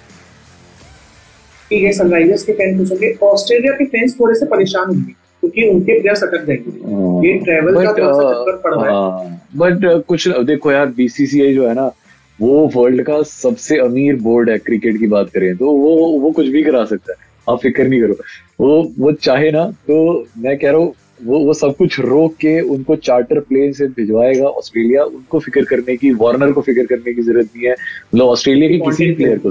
ठीक 1.70 1.84
है 1.84 1.92
सनराइजर्स 1.92 2.42
के 2.44 2.52
फैंस 2.52 2.90
होंगे 2.90 3.12
ऑस्ट्रेलिया 3.22 3.72
के 3.72 3.84
फैंस 3.86 4.16
थोड़े 4.20 4.34
से 4.34 4.46
परेशान 4.46 4.86
होंगे 4.86 5.12
क्योंकि 5.12 5.68
उनके 5.68 5.98
प्लेयर्स 6.00 6.22
अटक 6.22 6.44
जाएँगे। 6.46 6.70
हाँ। 6.86 7.22
ये 7.24 7.32
ट्रैवल 7.44 7.74
का 7.76 7.92
सा 7.92 8.30
चक्कर 8.32 8.56
पड़ 8.64 8.74
रहा 8.74 8.84
है। 9.20 9.40
बट 9.56 9.84
हाँ, 9.84 10.00
कुछ 10.00 10.28
देखो 10.46 10.72
यार 10.72 10.86
बीसीसीआई 10.96 11.54
जो 11.54 11.68
है 11.68 11.74
ना 11.74 11.90
वो 12.38 12.70
वर्ल्ड 12.76 13.02
का 13.02 13.22
सबसे 13.22 13.78
अमीर 13.78 14.16
बोर्ड 14.22 14.50
है 14.50 14.58
क्रिकेट 14.58 14.98
की 14.98 15.06
बात 15.06 15.30
करें 15.30 15.56
तो 15.56 15.70
वो 15.72 15.96
वो 16.20 16.30
कुछ 16.30 16.46
भी 16.48 16.62
करा 16.62 16.84
सकता 16.84 17.12
है। 17.12 17.28
आप 17.46 17.60
फ़िक्र 17.62 17.86
नहीं 17.88 18.00
करो। 18.00 18.14
वो 18.60 18.82
वो 18.98 19.12
चाहे 19.12 19.50
ना 19.50 19.64
तो 19.88 20.26
मैं 20.38 20.56
कह 20.58 20.70
रहा 20.70 20.80
हूँ 20.80 20.94
वो 21.24 21.38
वो 21.38 21.52
सब 21.54 21.74
कुछ 21.76 21.98
रोक 22.00 22.34
के 22.40 22.60
उनको 22.74 22.96
चार्टर 22.98 23.40
प्लेन 23.48 23.72
से 23.72 23.86
भिजवाएगा 23.96 24.46
ऑस्ट्रेलिया 24.60 25.02
उनको 25.04 25.38
फ़िक्र 25.38 25.64
करने 25.70 25.96
की 25.96 26.12
वार्नर 26.22 26.52
को 26.52 26.60
फ़िक्र 26.60 26.84
करने 26.86 27.12
की 27.14 27.22
ज़रूरत 27.22 27.48
नहीं 27.56 27.66
है। 27.66 27.72
मतलब 27.72 28.26
ऑस्ट्रेलिया 28.26 28.68
के 28.70 28.78
किसी 28.80 29.10
प्लेयर 29.14 29.38
को 29.38 29.50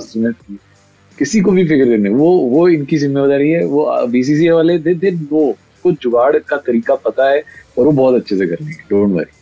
किसी 1.20 1.42
को 1.42 1.52
भी 1.52 1.66
फ़िक्र 1.68 1.86
करने 1.86 2.10
वो 2.10 2.30
वो 2.50 2.68
इनकी 2.70 2.98
ज़िम्मेदारी 2.98 3.50
है 3.50 3.66
वो 3.66 3.86
बीसीसीआई 4.08 4.54
वाले 4.56 4.78
दे 4.78 4.94
दे 4.94 5.12
नो 5.12 5.52
कुछ 5.84 5.96
जुगाड़ 6.02 6.38
का 6.38 6.58
तरीका 6.58 6.96
पता 6.96 7.30
है 7.30 7.44
और 7.78 7.86
वो 7.86 7.92
बहुत 7.92 8.16
अच्छे 8.16 8.38
से 8.38 8.46
कर 8.48 8.58
लेंगे 8.62 8.84
डोंट 8.90 9.14
वरी 9.14 9.38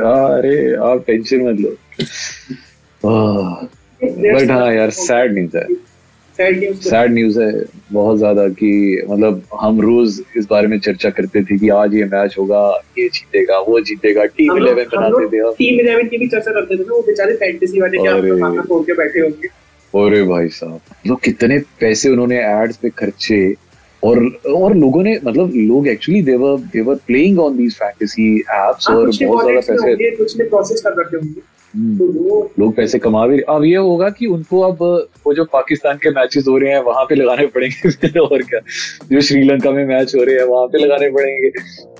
अरे 0.00 0.74
आप 0.74 1.04
टेंशन 1.06 1.48
मत 1.48 1.60
लो। 1.60 1.76
बट 4.34 4.50
हाँ 4.50 4.72
यार 4.74 4.90
सैड 4.90 5.34
न्यूज़ 5.34 5.56
है 5.56 5.66
सैड 6.40 7.12
न्यूज़ 7.12 7.38
है 7.40 7.50
बहुत 7.92 8.18
ज़्यादा 8.18 8.46
कि 8.50 8.70
मतलब 9.08 9.42
हम 9.60 9.80
रोज 9.80 10.20
इस 10.36 10.46
बारे 10.50 10.66
में 10.66 10.78
चर्चा 10.80 11.10
करते 11.10 11.42
थे 11.42 11.58
कि 11.58 11.68
आज 11.76 11.94
ये 11.94 12.04
मैच 12.12 12.34
होगा 12.38 12.62
ये 12.98 13.08
जीतेगा 13.08 13.58
वो 13.68 13.80
जीतेगा 13.80 14.24
टीम 14.36 14.56
इलेवन 14.56 14.84
बनाते 14.94 15.26
थे 15.28 15.52
टीम 15.54 15.80
इलेवन 15.80 16.08
की 16.08 16.18
भी 16.18 16.28
चर्चा 16.28 16.50
करते 16.50 16.76
थे 16.76 16.88
वो 16.90 17.00
बेचारे 17.06 17.34
फैंटेसी 17.36 17.80
वाले 17.80 17.98
क्या 17.98 18.14
बैठे 18.94 19.20
होंगे। 19.20 19.48
अरे 19.94 20.22
भाई 20.24 20.48
साहब 20.50 20.80
लोग 21.06 21.20
कितने 21.22 21.58
पैसे 21.80 22.08
उन्होंने 22.08 22.38
एड्स 22.44 22.76
पे 22.76 22.90
खर्चे 22.98 23.42
और 24.02 24.18
और 24.48 24.74
लोगों 24.76 25.02
ने 25.02 25.14
मतलब 25.24 25.52
लोग 25.54 25.88
actually 25.88 26.22
they were 26.22 26.56
they were 26.72 26.94
playing 27.06 27.40
on 27.40 27.56
these 27.56 27.74
fantasy 27.78 28.34
apps 28.40 28.90
और 28.90 29.10
बहुत 29.22 29.44
ज़्यादा 29.44 29.60
पैसे 29.60 30.16
कुछ 30.16 30.38
ने 30.38 30.44
प्रोसेस 30.44 30.82
कर 30.82 31.00
रखे 31.00 31.16
होंगे। 31.16 31.40
तो 31.76 32.50
लोग 32.58 32.76
पैसे 32.76 32.98
कमा 32.98 33.26
भी 33.26 33.40
अब 33.40 33.64
ये 33.64 33.76
होगा 33.76 34.08
कि 34.10 34.26
उनको 34.26 34.60
अब 34.60 34.78
वो 35.26 35.34
जो 35.34 35.44
पाकिस्तान 35.44 35.96
के 35.96 36.10
मैचेस 36.10 36.44
हो 36.48 36.58
रहे 36.58 36.70
हैं 36.70 36.82
वहाँ 36.82 37.04
पे 37.04 37.14
लगाने 37.14 37.46
पड़ेंगे। 37.46 38.18
और 38.18 38.42
क्या। 38.42 38.60
जो 39.12 39.20
श्रीलंका 39.20 39.70
में 39.70 39.86
मैच 39.86 40.14
हो 40.14 40.22
रहे 40.22 40.36
हैं 40.36 40.44
वहाँ 40.44 40.66
पे 40.66 40.78
लगाने 40.78 41.10
पड़ेंगे। 41.10 41.50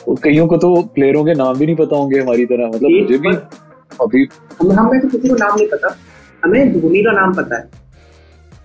तो 0.06 0.14
कईयों 0.14 0.46
को 0.46 0.56
तो 0.56 0.82
प्लेयरों 0.82 1.24
के 1.24 1.34
नाम 1.34 1.58
भी 1.58 1.66
नहीं 1.66 1.76
पता 1.76 1.96
होंगे 1.96 2.20
हमारी 2.20 2.46
तरह। 2.46 2.66
मतलब 2.66 2.90
मुझे 2.90 3.18
भी 3.18 3.36
अभी 4.00 4.28
हमें 4.76 5.00
तो 5.00 5.08
किसी 5.08 5.28
को 5.28 5.34
नाम 5.34 5.56
नहीं 5.56 5.68
पता। 5.68 5.96
हमें 6.44 6.80
धोनी 6.80 7.02
का 7.02 7.12
नाम 7.12 7.34
पता 7.34 7.58
है। 7.58 7.80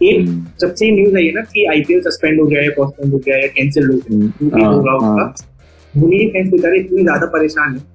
एक 0.04 0.28
हम्म। 0.28 0.46
जब 0.62 0.74
से 0.74 0.92
न्यूज़ 0.92 1.16
आई 1.18 1.26
है 1.26 1.32
ना 1.32 1.42
कि 1.42 1.66
आईपीएल 1.66 2.02
सस्पेंड 2.02 2.42
हो 2.42 2.46
गया 2.48 2.62
है 2.62 2.70
पोस्टपोन 2.70 3.12
हो 3.12 3.18
गया 3.18 3.36
है 3.36 3.48
कैंसिल 3.48 3.88
हो 3.88 3.94
गया 3.94 4.16
हम्म। 4.16 4.66
हाँ, 4.66 4.74
होगा 4.74 4.92
हाँ। 4.92 5.30
उसका। 5.30 6.00
धोनी 6.00 6.18
के 6.18 6.30
फैंस 6.30 6.52
बेचारे 6.52 6.80
इतनी 6.80 7.04
ज़्यादा 7.04 7.26
परेशान 7.26 7.76
है। 7.76 7.95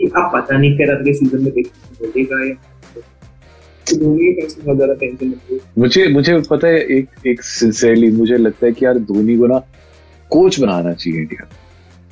कि 0.00 0.06
अब 0.06 0.30
पता 0.34 0.58
नहीं 0.58 0.76
फिर 0.76 0.90
अगले 0.90 1.12
सीज़न 1.14 1.42
में 1.42 1.52
बोलेगा 1.52 2.46
या 2.46 2.54
मुझे 5.78 6.06
मुझे 6.08 6.40
पता 6.50 6.68
है, 6.68 6.78
एक 6.78 7.26
एक 7.26 7.42
सिंसियरली 7.42 8.10
मुझे 8.12 8.36
लगता 8.36 8.66
है 8.66 8.72
कि 8.72 8.84
यार 8.84 8.98
धोनी 9.00 9.36
को 9.38 9.46
ना 9.46 9.58
कोच 10.30 10.58
बनाना 10.60 10.92
चाहिए 10.92 11.20
इंडिया। 11.20 11.44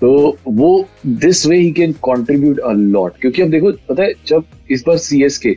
तो 0.02 0.36
वो 0.48 0.88
this 1.06 1.46
way 1.46 1.56
he 1.58 1.70
can 1.72 1.92
contribute 2.04 2.58
a 2.58 2.72
lot 2.72 3.12
क्योंकि 3.20 3.42
अब 3.42 3.50
देखो, 3.50 3.72
पता 3.88 4.02
है, 4.02 4.12
जब 4.26 4.44
इस 4.70 4.84
बार 4.86 4.96
सी 4.98 5.22
एस 5.24 5.38
के 5.38 5.56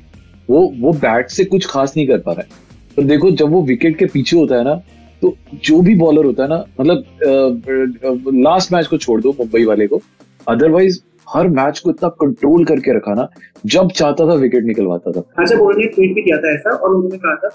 वो 0.49 0.61
वो 0.79 0.93
बैट 0.95 1.29
से 1.29 1.43
कुछ 1.45 1.65
खास 1.69 1.93
नहीं 1.97 2.07
कर 2.07 2.17
पा 2.17 2.31
रहा 2.31 2.41
है। 2.41 2.65
तो 2.95 3.01
देखो, 3.03 3.31
जब 3.31 3.49
वो 3.51 3.61
विकेट 3.63 3.97
के 3.97 4.05
पीछे 4.07 4.37
होता 4.37 4.55
है 4.55 4.63
ना 4.63 4.75
तो 5.21 5.35
जो 5.65 5.79
भी 5.81 5.95
बॉलर 5.95 6.25
होता 6.25 6.43
है 6.43 6.49
ना 6.49 6.63
मतलब 6.79 8.33
लास्ट 8.35 8.71
मैच 8.73 8.87
को 8.87 8.97
छोड़ 8.97 9.21
दो 9.21 9.31
मुंबई 9.39 9.63
वाले 9.65 9.87
को। 9.87 10.01
अदरवाइज़ 10.47 10.99
हर 11.27 11.47
मैच 11.51 11.79
को 11.79 11.89
इतना 11.89 12.09
कंट्रोल 12.17 12.65
करके 12.65 12.95
रखा 12.97 13.13
ना 13.13 13.27
जब 13.67 13.91
चाहता 13.91 14.27
था 14.27 14.33
विकेट 14.37 14.63
निकलवाता 14.65 15.11
था 15.11 15.23
अच्छा 15.37 15.55
उन्होंने 15.55 15.87
ट्वीट 15.87 16.15
भी 16.15 16.21
किया 16.21 16.37
था 16.37 16.53
ऐसा 16.53 16.75
और 16.75 16.95
उन्होंने 16.95 17.17
कहा 17.17 17.35
था 17.37 17.49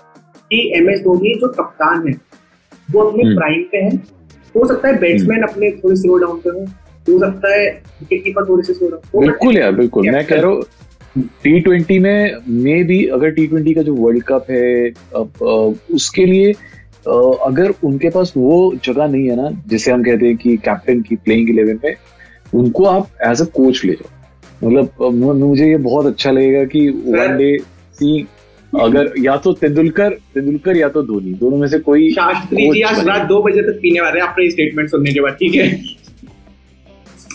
कि 0.50 0.61
एम 0.76 0.91
एस 0.91 1.00
धोनी 1.02 1.35
जो 1.37 1.49
कप्तान 1.55 2.07
है 2.09 2.14
वो 2.88 3.02
अपने 3.02 3.35
प्राइम 3.35 3.55
हम्म। 3.55 3.64
पे 3.67 3.79
है 3.79 3.97
हो 4.55 4.67
सकता 4.67 4.88
है 4.88 4.99
बैट्समैन 4.99 5.38
हम्म। 5.38 5.49
अपने 5.49 5.71
थोड़े 5.75 5.97
स्लो 5.97 6.17
डाउन 6.19 6.41
पे 6.41 6.50
हो 6.50 6.64
हो 7.07 7.19
सकता 7.21 7.55
है 7.55 7.67
विकेट 8.00 8.25
कीपर 8.25 8.49
थोड़े 8.49 8.62
से 8.62 8.75
स्लो 8.75 8.88
डाउन 8.88 9.21
बिल्कुल 9.21 9.59
यार 9.59 9.73
बिल्कुल 9.75 10.11
मैं 10.11 10.25
कह 10.26 10.41
रहा 10.41 10.50
हूँ 10.50 10.64
टी 11.17 11.59
ट्वेंटी 11.61 11.99
में 11.99 12.37
मे 12.59 12.83
भी 12.85 13.05
अगर 13.14 13.31
टी 13.31 13.47
ट्वेंटी 13.47 13.75
का 13.75 13.83
जो 13.83 13.95
वर्ल्ड 13.95 14.23
कप 14.25 14.47
है 14.50 14.88
अब 15.17 15.43
उसके 15.95 16.25
लिए 16.26 16.52
अगर 17.47 17.73
उनके 17.85 18.11
पास 18.11 18.33
वो 18.37 18.57
जगह 18.85 19.07
नहीं 19.07 19.29
है 19.29 19.37
ना 19.37 19.50
जिसे 19.69 19.91
हम 19.91 20.02
कहते 20.05 20.26
हैं 20.26 20.37
कि 20.37 20.57
कैप्टन 20.61 21.00
की 21.02 21.17
प्लेइंग 21.19 21.50
इलेवन 21.50 21.79
में 21.85 21.95
उनको 22.54 22.85
आप 22.85 23.09
एज 23.26 23.40
अ 23.40 23.44
कोच 23.56 23.85
ले 23.85 23.92
जाओ। 23.92 24.11
मतलब 24.62 25.35
मुझे 25.38 25.68
ये 25.68 25.76
बहुत 25.85 26.06
अच्छा 26.06 26.30
लगेगा 26.30 26.64
कि 26.75 26.88
वन 26.88 27.37
डे 27.37 27.56
सी 27.99 28.26
अगर 28.73 29.12
या 29.18 29.37
तो 29.44 29.52
तेंदुलकर 29.52 30.11
तेंदुलकर 30.35 30.76
या 30.76 30.88
तो 30.88 31.02
धोनी 31.02 31.32
दोनों 31.40 31.56
में 31.59 31.66
से 31.68 31.78
कोई 31.88 32.11
शास्त्री 32.12 32.71
जी 32.71 32.80
आज 32.90 33.06
रात 33.09 33.26
दो 33.28 33.42
बजे 33.42 33.62
तक 33.62 33.78
पीने 33.82 34.00
वाले 34.00 34.21
अपने 34.21 34.50
स्टेटमेंट 34.50 34.90
सुनने 34.90 35.12
के 35.12 35.21
बाद 35.21 35.32
ठीक 35.40 35.54
है? 35.54 35.66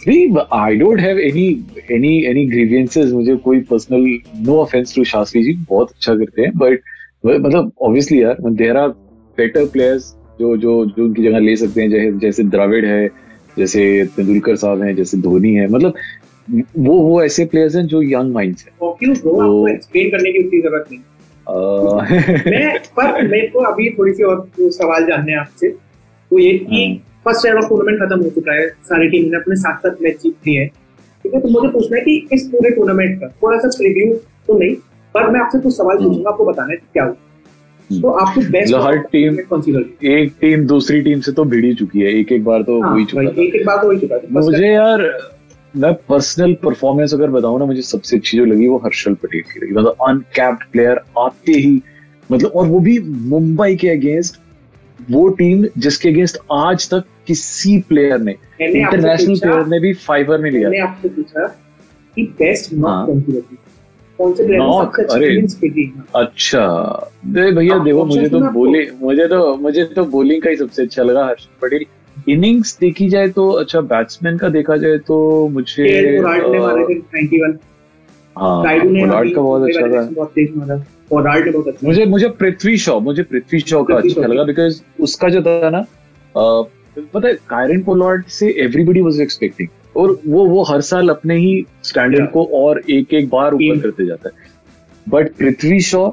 नहीं 0.08 0.28
I 0.54 0.76
don't 0.78 1.00
have 1.00 1.20
any 1.20 1.48
any 1.92 2.16
any 2.26 2.46
grievances 2.48 3.12
मुझे 3.12 3.36
कोई 3.46 3.60
personal 3.72 4.06
no 4.48 4.58
offence 4.62 4.96
to 4.96 5.04
Shastri 5.04 5.44
ji 5.44 5.54
बहुत 5.70 5.92
अच्छा 5.92 6.16
करते 6.16 6.42
हैं 6.42 6.52
बट 6.58 6.80
मतलब 7.24 7.72
ऑब्वियसली 7.82 8.22
यार 8.22 8.50
देर 8.50 8.78
आर 8.78 8.88
बेटर 9.38 9.66
प्लेयर्स 9.74 10.14
जो 10.40 10.56
जो 10.58 10.74
जो 10.86 11.04
उनकी 11.06 11.24
जगह 11.24 11.40
ले 11.40 11.56
सकते 11.56 11.82
हैं 11.82 11.90
जैसे 11.90 12.12
जैसे 12.20 12.44
द्रविड़ 12.56 12.86
है 12.86 13.08
जैसे 13.58 13.82
तेंदुलकर 14.16 14.56
साहब 14.56 14.82
हैं 14.82 14.96
जैसे 14.96 15.18
धोनी 15.18 15.54
है 15.54 15.68
मतलब 15.68 15.94
वो 16.78 16.94
वो 16.94 17.22
ऐसे 17.24 17.46
प्लेयर्स 17.46 17.76
हैं 17.76 17.86
जो 17.88 18.02
यंग 18.04 18.34
माइंड्स 18.34 18.66
हैं। 18.66 18.74
तो 18.80 19.68
एक्सप्लेन 19.70 20.10
करने 20.10 20.32
की 20.32 20.44
उतनी 20.46 20.62
ज़रूरत 20.62 20.86
नहीं। 20.92 21.02
मैं 22.52 22.78
पर 22.98 23.28
मेरे 23.28 23.48
को 23.48 23.60
अभी 23.66 23.90
थोड़ी 23.98 24.14
सी 24.14 24.24
और 24.24 24.48
सवाल 24.60 25.06
जानने 25.06 25.36
आपसे। 25.36 25.70
तो 25.70 26.40
ये 26.40 26.54
कि 26.60 27.02
फ़र्स्ट 27.26 27.46
राउंड 27.46 27.64
ऑफ़ 27.64 27.70
टूर्नामेंट 27.70 28.00
खत्म 28.02 28.24
हो 28.24 28.30
चुका 28.30 28.54
है 28.54 28.68
सारी 28.84 29.10
टीम 29.10 29.30
ने 29.32 29.38
अपने 29.38 29.56
साथ 29.56 29.78
साथ 29.80 30.02
मैच 30.02 30.22
जीत 30.24 30.48
लिए 30.48 30.60
हैं। 30.60 30.70
ठीक 31.26 31.34
है 31.34 31.40
तो 31.42 31.48
मुझे 31.50 31.68
पूछना 31.68 31.98
है 31.98 32.04
कि 32.04 32.28
इस 32.34 32.48
पूरे 32.48 32.70
टूर्नामेंट 32.72 33.20
का 33.22 33.28
थोड़ा 33.44 33.58
सा 33.58 33.68
प्रीव्यू 33.78 34.14
तो 34.48 34.58
नहीं 34.60 34.76
पर 35.16 35.30
मैं 35.32 35.40
आपसे 35.40 35.60
कुछ 35.60 35.76
सवाल। 35.76 35.98
पूछूँगा 35.98 36.30
आपको 36.30 36.46
बताना 36.46 36.72
है 36.72 36.78
क्या 36.78 37.04
हुआ। 37.04 37.16
तो 37.90 38.10
आपको 38.10 38.42
बेस्ट 38.42 38.74
मतलब 38.74 38.86
हर 38.86 38.98
टीम 39.12 39.38
कौन 39.50 39.62
सी 39.62 39.72
एक 40.14 40.34
टीम 40.42 40.66
दूसरी 40.68 41.02
टीम 41.02 41.20
से 41.20 41.32
तो 41.32 41.44
भिड़ 41.46 41.64
ही 41.66 41.74
चुकी 41.74 42.00
है। 42.02 42.12
एक 42.14 42.32
एक 42.32 42.44
बार 42.44 42.64
तो 42.64 42.82
हाँ, 42.82 42.92
हो 42.92 42.98
ही 42.98 43.06
चुका 43.06 43.22
एक 43.22 43.56
एक 43.56 43.66
बार 43.66 43.78
तो 43.78 43.88
हो 43.88 43.92
ही 43.92 44.00
चुका 44.00 44.20
मुझे 44.40 44.68
यार 44.68 45.08
मैं 45.74 45.94
पर्सनल 46.10 46.54
परफॉर्मेंस 46.64 47.14
अगर 47.14 47.30
बताऊँ 47.32 47.60
ना 47.60 47.66
मुझे 47.66 47.82
सबसे 47.82 48.18
अच्छी 48.18 48.38
जो 48.38 48.46
लगी 48.46 48.68
वो 48.68 48.78
हर्षल 48.86 49.14
पटेल 49.14 49.42
की 49.44 49.60
लगी। 49.60 49.74
मतलब 49.74 49.96
अनकैप्ड 50.08 50.64
प्लेयर 50.72 51.00
आते 51.20 51.52
ही 51.52 51.82
मतलब 52.30 52.52
और 52.52 52.68
वो 52.68 52.80
भी 52.80 52.98
मुंबई 53.30 53.76
के 53.76 53.90
अगेंस्ट 53.90 54.40
वो 55.12 55.28
टीम 55.40 55.66
जिसके 55.78 56.10
अगेंस्ट 56.10 56.38
आज 56.52 56.90
तक 56.90 57.04
किसी 57.28 57.78
प्लेयर 57.90 58.20
ने 58.20 58.36
इंटरनेशनल 58.62 59.40
प्लेयर 59.40 59.66
ने 59.68 59.80
भी 59.80 59.94
फाइवर 60.06 60.40
नहीं 60.40 60.52
लिया। 60.52 60.70
मैंने 60.70 60.84
आपसे 60.84 61.10
पूछा 61.10 61.46
कि 62.18 62.24
बेस्ट 62.40 62.74
नॉक 62.74 63.06
कौन 63.06 63.22
से 63.22 63.32
अरे 65.16 65.28
अच्छा। 66.16 66.66
दे 67.26 67.52
भैया 67.52 67.78
देखो 67.80 68.06
मुझे 68.06 68.30
तो 68.30 68.40
बोलिंग 68.52 68.88
मुझे 69.02 69.28
तो 69.28 69.56
मुझे 69.58 69.84
तो 69.86 70.04
बोलिंग 70.06 70.42
का 70.42 70.50
ही 70.50 70.56
सबसे 70.56 70.84
अच्छा 70.84 71.04
लगा 71.04 71.26
हर्षल 71.26 71.50
पटेल। 71.62 71.86
इनिंग्स 72.30 72.78
देखी 72.80 73.10
जाए 73.10 73.28
तो 73.28 73.50
अच्छा 73.52 73.82
बैट्समैन 73.82 74.38
का 74.38 74.50
देखा 74.50 74.78
जाए 74.78 74.98
तो 74.98 75.48
मुझे 75.48 75.84
हाँ 78.36 78.64
का 79.34 79.42
बहुत 79.42 79.70
अच्छा 79.70 79.82
था। 79.82 80.02
मुझे 81.84 82.06
मुझे 82.06 82.28
पृथ्वी 82.30 82.78
शॉ 82.78 83.00
मुझे 83.00 83.24
पृथ्वी 83.24 83.60
शॉ 83.60 83.84
का 83.84 83.96
अच्छा 83.96 84.22
लगा 84.28 84.44
बिकॉज़ 84.44 84.82
उसका 85.00 85.30
जो 85.30 85.42
था 85.42 85.70
ना 85.70 85.86
पता 86.98 87.28
है 87.28 87.34
कायरन 87.34 87.82
पोलार्ड 87.84 88.26
से 88.26 88.50
एवरीबडी 88.60 89.02
वाज 89.02 89.22
एक्सपेक्टिंग 89.22 89.68
और 89.98 90.20
वो 90.26 90.46
वो 90.48 90.64
हर 90.64 90.82
साल 90.82 91.10
अपने 91.10 91.36
ही 91.38 91.66
स्टैंडर्ड 91.84 92.30
को 92.32 92.46
और 92.54 92.82
एक 92.90 93.14
एक 93.14 93.30
बार 93.30 93.54
ऊपर 93.54 93.80
करते 93.82 94.06
जाता 94.06 94.30
है 94.30 94.46
but 95.08 95.32
Prithvi 95.38 95.80
Shaw 95.82 96.10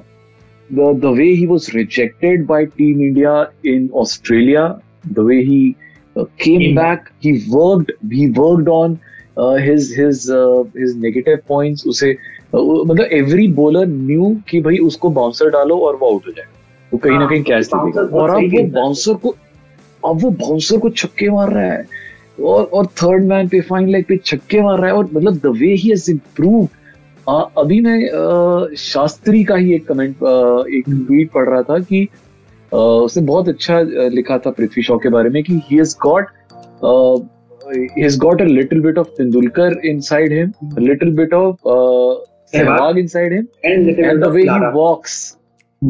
the 0.70 1.14
way 1.16 1.30
he 1.30 1.46
was 1.46 1.70
rejected 1.74 2.46
by 2.46 2.66
team 2.66 3.02
India 3.02 3.40
in 3.66 3.88
Australia 3.94 4.68
the 5.08 5.18
way 5.20 5.40
he 5.42 5.74
uh, 6.16 6.24
came 6.38 6.60
In, 6.60 6.74
back. 6.74 7.12
He 7.20 7.44
worked. 7.48 7.92
He 8.10 8.28
worked 8.30 8.68
on 8.68 9.00
uh, 9.36 9.54
his 9.56 9.92
his 9.92 10.30
uh, 10.30 10.64
his 10.74 10.94
negative 10.96 11.44
points. 11.46 11.86
उसे 11.86 12.12
uh, 12.12 12.86
मतलब 12.86 13.08
every 13.12 13.48
bowler 13.54 13.86
knew 13.86 14.34
कि 14.48 14.60
भाई 14.60 14.78
उसको 14.86 15.10
bouncer 15.10 15.50
डालो 15.50 15.78
और 15.78 15.96
वो 15.96 16.10
out 16.10 16.26
हो 16.26 16.32
जाए 16.32 16.46
वो 16.92 16.98
कहीं 16.98 17.12
ना 17.12 17.18
हाँ, 17.18 17.28
कहीं 17.28 17.42
कैच 17.42 17.66
दे 17.66 17.84
देगा 17.84 18.18
और 18.18 18.30
अब 18.30 18.54
वो 18.54 18.66
बाउंसर 18.72 19.14
को 19.14 19.34
अब 20.02 20.22
वो 20.22 20.30
बाउंसर 20.42 20.78
को 20.78 20.90
छक्के 20.92 21.30
मार 21.30 21.52
रहा 21.52 21.72
है 21.72 21.86
और 22.42 22.64
और 22.64 22.86
थर्ड 23.02 23.24
मैन 23.28 23.48
पे 23.48 23.60
फाइन 23.68 23.88
लेग 23.88 24.04
पे 24.08 24.16
छक्के 24.24 24.62
मार 24.62 24.78
रहा 24.78 24.86
है 24.86 24.96
और 24.96 25.10
मतलब 25.12 25.38
the 25.44 25.56
way 25.60 25.72
he 25.74 25.88
has 25.88 26.10
improve 26.10 26.68
अभी 27.58 27.80
मैं 27.80 28.74
शास्त्री 28.76 29.44
का 29.44 29.56
ही 29.56 29.74
एक 29.74 29.86
कमेंट 29.88 30.16
एक 30.78 30.84
ट्वीट 30.88 31.30
पढ़ 31.34 31.48
रहा 31.48 31.62
था 31.62 31.78
कि 31.90 32.06
उसने 32.72 33.22
बहुत 33.26 33.48
अच्छा 33.48 33.80
लिखा 34.16 34.38
था 34.46 34.50
पृथ्वी 34.50 34.82
शॉ 34.82 34.98
के 34.98 35.08
बारे 35.08 35.30
में 35.30 35.42
कि 35.44 35.60
he 35.68 35.76
has 35.76 35.96
got 36.02 36.28
he 37.94 38.02
has 38.02 38.16
got 38.16 38.40
a 38.40 38.44
little 38.44 38.80
bit 38.80 38.98
of 38.98 39.08
Tendulkar 39.14 39.84
inside 39.84 40.30
him, 40.30 40.54
a 40.76 40.80
little 40.80 41.10
bit 41.10 41.32
of 41.32 41.54
uh, 41.66 42.20
Sehwag 42.52 42.98
inside 42.98 43.32
him, 43.32 43.48
and, 43.62 43.88
and 43.88 44.22
the 44.22 44.30
way 44.30 44.44
Lara. 44.44 44.70
he 44.70 44.76
walks, 44.76 45.36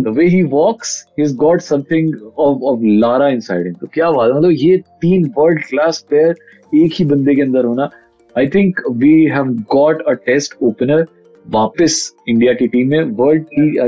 the 0.03 0.13
way 0.13 0.29
he 0.29 0.43
walks, 0.45 1.07
he's 1.17 1.33
got 1.33 1.63
something 1.63 2.07
of, 2.37 2.63
of 2.63 2.83
Lara 2.83 3.29
inside 3.37 3.67
him. 3.67 3.79
तो 3.81 3.87
क्या 3.87 4.11
बात 4.11 4.31
है? 4.31 4.37
मतलब 4.37 4.51
ये 4.53 4.77
तीन 4.77 5.33
world 5.39 5.65
class 5.65 6.07
player 6.09 6.35
एक 6.75 6.93
ही 6.95 7.05
बंदे 7.05 7.35
के 7.35 7.43
अंदर 7.43 7.65
होना 7.65 7.91
I 8.39 8.47
think 8.47 8.81
we 8.91 9.25
have 9.25 9.45
got 9.45 10.03
a 10.03 10.13
test 10.13 10.55
opener 10.63 11.07
वापस 11.51 12.15
इंडिया 12.29 12.53
की 12.53 12.67
टीम 12.67 12.89
में 12.89 13.03
वर्ल्ड 13.03 13.43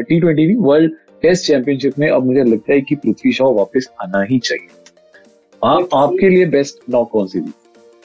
टी 0.09 0.21
ट्वेंटी 0.21 0.47
नहीं 0.47 0.57
वर्ल्ड 0.57 0.93
टेस्ट 1.23 1.47
चैंपियनशिप 1.47 1.99
में 1.99 2.09
अब 2.09 2.27
मुझे 2.27 2.45
लगता 2.45 2.73
है 2.73 2.81
कि 2.81 2.95
पृथ्वी 2.95 3.33
शॉ 3.33 3.53
वापस 3.53 3.91
आना 4.03 4.23
ही 4.23 4.39
चाहिए। 4.39 4.69
आप 5.65 5.89
आपके 5.95 6.29
लिए 6.29 6.47
बेस्ट 6.47 6.79
नॉक 6.91 7.11
कौन 7.11 7.27
सी 7.27 7.41
थी? 7.41 7.53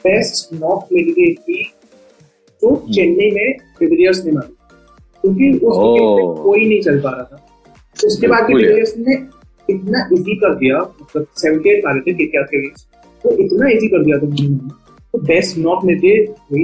बेस्ट 0.03 0.53
नॉक 0.53 0.88
मेरे 0.93 1.12
लिए 1.12 1.34
थी 1.34 1.72
जो 2.63 2.70
हम्म। 2.70 2.91
चेन्नई 2.91 3.31
में 3.31 3.58
डिविलियर्स 3.58 4.25
ने 4.25 4.31
मारी। 4.31 4.55
क्योंकि 5.22 5.65
उस 5.65 5.77
में 5.77 6.43
कोई 6.43 6.65
नहीं 6.67 6.81
चल 6.81 7.00
पा 7.00 7.10
रहा 7.10 7.24
था। 7.24 7.36
तो 7.36 7.50
उसके 8.08 8.27
बाद 8.27 8.46
डिविलियर्स 8.48 8.93
ने 8.98 9.13
इतना 9.70 10.08
इजी 10.13 10.36
कर 10.36 10.55
दिया 10.55 10.77
मतलब 11.01 11.25
सेवेंटी 11.38 11.70
एट 11.70 11.86
मारे 11.86 12.00
थे 12.01 12.13
केकेआर 12.13 12.43
के 12.51 12.62
बीच। 12.62 12.86
तो 13.24 13.31
इतना 13.43 13.70
इजी 13.70 13.88
कर 13.88 14.03
दिया 14.03 14.17
था 14.17 14.27
तो 15.13 15.20
बेस्ट 15.27 15.58
नॉक 15.58 15.84
में 15.86 15.98
थे 16.00 16.15
वही। 16.24 16.63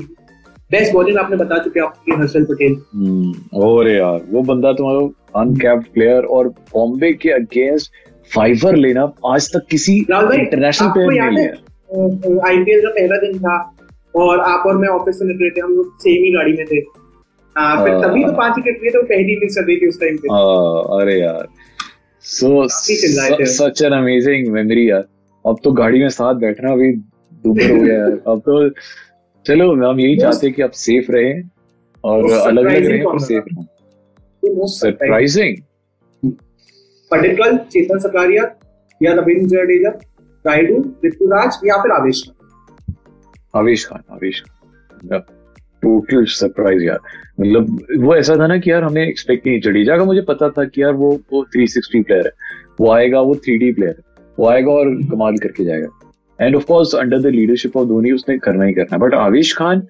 बेस्ट 0.71 0.93
बॉलिंग 0.93 1.17
आपने 1.17 1.37
बता 1.37 1.57
चुके 1.63 1.79
आपके 1.79 2.15
हर्षल 2.15 2.43
पटेल 2.45 2.73
और 3.59 3.89
यार 3.89 4.21
वो 4.31 4.41
बंदा 4.43 4.73
तुम्हारा 4.73 5.41
अनकैप्ड 5.41 5.85
प्लेयर 5.93 6.23
और 6.37 6.47
बॉम्बे 6.73 7.11
के 7.13 7.29
अगेंस्ट 7.31 7.91
फाइवर 8.31 8.75
लेना 8.75 9.03
आज 9.25 9.49
तक 9.53 9.67
किसी 9.71 9.97
इंटरनेशनल 9.97 10.89
प्लेयर 10.91 11.31
ने 11.31 11.41
लिया 11.41 12.47
आईपीएल 12.47 12.81
का 12.81 12.89
पहला 12.89 13.17
दिन 13.17 13.37
था 13.39 13.57
और 14.15 14.39
आप 14.39 14.63
और 14.67 14.77
मैं 14.77 14.87
ऑफ़िस 14.89 15.19
से 15.19 15.25
निकले 15.25 15.49
थे 15.49 15.61
हम 15.61 15.73
लोग 15.73 15.93
सेम 16.01 16.23
ही 16.23 16.31
गाड़ी 16.33 16.53
में 16.53 16.65
थे। 16.65 16.79
फिर 17.57 17.93
हाँ। 17.93 18.01
तभी 18.01 18.23
तो 18.23 18.31
पाँच 18.33 18.55
विकेट 18.55 18.81
लिए 18.83 18.91
तो 18.91 19.01
पहली 19.03 19.33
इनिंग्स 19.33 19.55
चल 19.55 19.63
रही 19.65 19.77
थी 19.77 19.87
उस 19.87 19.99
टाइम 19.99 20.17
पे। 20.17 20.33
हाँ, 20.33 21.01
अरे 21.01 21.19
यार। 21.19 21.47
So 22.23 22.67
such 22.67 23.81
an 23.81 23.93
amazing 23.93 24.47
memory 24.53 24.89
यार। 24.89 25.03
अब 25.45 25.57
तो 25.63 25.71
गाड़ी 25.71 25.99
में 25.99 26.09
साथ 26.09 26.35
बैठना 26.35 26.75
भी 26.75 26.91
दुबर 27.43 27.71
हो 27.71 27.79
गया 27.81 27.95
यार। 27.95 28.11
अब 28.27 28.41
तो 28.45 28.69
चलो 29.45 29.71
हम 29.87 29.99
यही 29.99 30.17
चाहते 30.17 30.47
हैं 30.47 30.55
कि 30.55 30.61
आप 30.61 30.71
सेफ़ 30.71 31.11
रहे 31.11 31.33
और 32.03 32.31
अलग 32.31 32.65
अलग 32.65 32.85
रहे 32.85 33.01
और 33.03 33.19
सेफ़ 33.19 33.45
रहें। 33.45 34.65
सरप्राइजिंग 34.67 35.57
पटेल 37.11 37.57
चेतन 37.71 37.99
सकारिया 37.99 38.43
या 39.01 39.13
रविंद्र 39.13 39.47
जडेजा 39.47 39.89
राइडू 40.45 40.77
ऋतुराज 41.05 41.59
या 41.65 41.77
फिर 41.77 41.91
आवेश 41.91 42.23
खान? 42.23 42.95
आवेश 43.55 43.85
खान 43.85 44.03
आवेश 44.11 44.41
खान। 44.41 45.21
टोटल 45.81 46.25
सरप्राइज़ 46.25 46.83
यार। 46.83 46.99
मतलब 47.39 47.79
वो 47.97 48.15
ऐसा 48.15 48.35
था 48.35 48.47
ना 48.47 48.57
कि 48.57 48.71
यार 48.71 48.83
हमें 48.83 49.07
एक्सपेक्ट 49.07 49.47
नहीं 49.47 49.61
जडेजा 49.61 49.97
का 49.97 50.03
मुझे 50.03 50.21
पता 50.21 50.49
था 50.49 50.63
कि 50.65 50.83
यार 50.83 50.93
वो 50.93 51.19
वो 51.33 51.43
360 51.43 52.03
प्लेयर 52.03 52.25
है। 52.25 52.31
वो 52.79 52.91
आएगा, 52.91 53.21
वो 53.21 53.35
थ्री 53.35 53.57
डी 53.57 53.71
प्लेयर 53.71 53.95
है। 53.97 54.23
वो 54.39 54.47
आएगा 54.47 54.71
और 54.71 54.89
कमाल 54.89 55.37
करके 55.37 55.65
जाएगा। 55.65 55.87
And 56.41 56.55
of 56.55 56.65
course 56.65 56.95
under 56.95 57.19
the 57.19 57.25
leadership 57.25 57.77
of 57.77 57.87
Dhoni, 57.87 58.11
उसने 58.11 58.37
करना 58.37 58.65
ही 58.65 58.73
करना 58.73 58.97
but 58.97 59.13
Avesh 59.13 59.57
Khan 59.57 59.81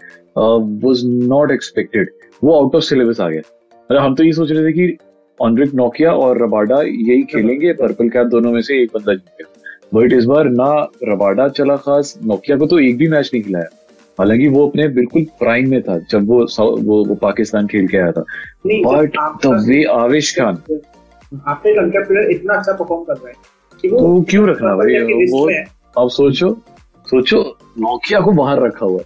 was 0.84 1.08
not 1.08 1.52
expected 1.52 2.10
वो 2.44 2.60
आउट 2.60 2.76
ऑफ़ 2.76 2.84
सिलेबस 2.84 3.20
आ 3.20 3.30
गया। 3.30 3.42
मतलब 3.92 4.02
हम 4.04 4.16
तो 4.16 4.24
ये 4.24 4.32
सोच 4.32 4.52
रहे 4.52 4.68
थे 4.68 4.74
कि 4.74 4.98
ऑनरिक 5.42 5.74
नोकिया 5.74 6.12
और 6.12 6.44
रबाडा 6.44 6.82
यही 6.82 7.24
खेलेंगे। 7.24 7.74
पर्पल 7.74 8.10
कैप 8.10 8.28
दोनों 8.28 8.52
में 8.52 8.62
से 8.62 8.84
एक 8.84 8.90
बंदा 8.94 9.14
जीत 9.14 9.44
गया। 9.44 9.54
बट 9.94 10.14
इस 10.14 10.26
बार 10.26 10.46
ना 10.46 10.92
रबाडा 11.04 11.48
चला 11.48 11.76
खास। 11.76 12.20
नोकिया 12.26 12.58
को 12.58 12.66
तो 12.66 12.80
एक 12.80 12.98
भी 12.98 13.08
मैच 13.08 13.32
नहीं 13.34 13.44
खिलाया। 13.44 13.77
हालाँकि 14.20 14.48
वो 14.48 14.68
अपने 14.68 14.88
बिल्कुल 14.90 15.24
प्राइम 15.40 15.70
में 15.70 15.82
था 15.82 15.98
जब 16.12 16.28
वो 16.28 16.38
वो, 16.60 17.04
वो 17.06 17.16
पाकिस्तान 17.16 17.68
खेल 17.68 17.88
के 17.88 17.98
आया 17.98 18.12
था। 18.12 18.22
बट 18.68 19.18
द 19.46 19.66
वे 19.68 19.84
आवेश 19.94 20.36
खान 20.38 20.58
आपने 21.48 21.74
लंका 21.74 22.00
प्लेयर 22.08 22.32
इतना 22.32 22.54
अच्छा 22.54 22.74
परफॉर्म 22.74 23.04
कर 23.04 23.14
रहा 23.14 23.28
है 23.28 23.90
तो 23.90 24.22
क्यों 24.30 24.48
रखना 24.50 24.76
भाई? 24.76 25.00
वो 25.32 25.48
अब 26.02 26.10
सोचो 26.10 26.50
सोचो 27.08 27.42
नोकिया 27.80 28.20
को 28.20 28.32
बाहर 28.32 28.62
रखा 28.62 28.86
हुआ 28.86 29.00
है। 29.00 29.06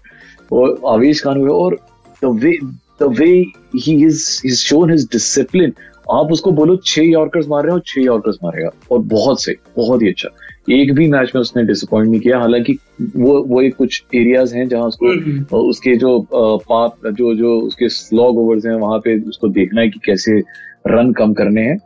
और 0.51 0.79
आवेश 0.87 1.23
खान 1.23 1.37
हुए 1.37 1.49
और 1.49 1.77
the 2.21 2.25
way 2.43 2.57
the 3.01 3.07
way 3.19 3.29
he 3.75 3.93
is 4.05 4.41
is 4.45 4.57
shown 4.59 4.91
his 4.91 5.05
discipline 5.11 5.73
आप 6.11 6.31
उसको 6.31 6.51
बोलो 6.51 6.75
छह 6.85 7.03
यॉर्कर्स 7.03 7.47
मार 7.49 7.63
रहे 7.63 7.73
हो 7.73 7.79
छह 7.79 8.01
यॉर्कर्स 8.01 8.37
मारेगा। 8.43 8.69
और 8.91 8.99
बहुत 8.99 9.43
से 9.43 9.55
बहुत 9.77 10.01
ही 10.01 10.09
अच्छा। 10.09 10.29
एक 10.69 10.93
भी 10.93 11.07
मैच 11.07 11.31
में 11.35 11.41
उसने 11.41 11.63
डिसअपॉइंट 11.63 12.09
नहीं 12.09 12.19
किया। 12.21 12.39
हालाँकि 12.39 12.77
वो 13.17 13.43
वो 13.43 13.61
एक 13.61 13.75
कुछ 13.75 14.03
एरियाज़ 14.15 14.55
हैं 14.55 14.67
जहाँ 14.67 14.83
उसको 14.83 15.07
हम्म, 15.07 15.57
उसके 15.57 15.95
जो 15.95 16.19
पाप 16.33 17.07
जो 17.07 17.33
जो 17.35 17.59
उसके 17.59 17.89
स्लॉग 17.89 18.37
ओवर्स 18.37 18.65
हैं 18.65 18.75
वहाँ 18.75 18.99
पे 18.99 19.19
उसको 19.19 19.47
देखना 19.49 19.81
है 19.81 19.89
कि 19.89 19.99
कैसे 20.05 20.39
रन 20.87 21.11
कम 21.13 21.33
करने 21.33 21.61
हैं। 21.61 21.77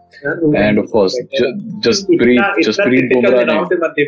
And 0.55 0.79
of 0.79 0.85
course 0.85 1.15
Jasprit 1.87 2.65
Jasprit 2.65 3.13
Bumrah 3.13 3.43
ने 3.45 4.03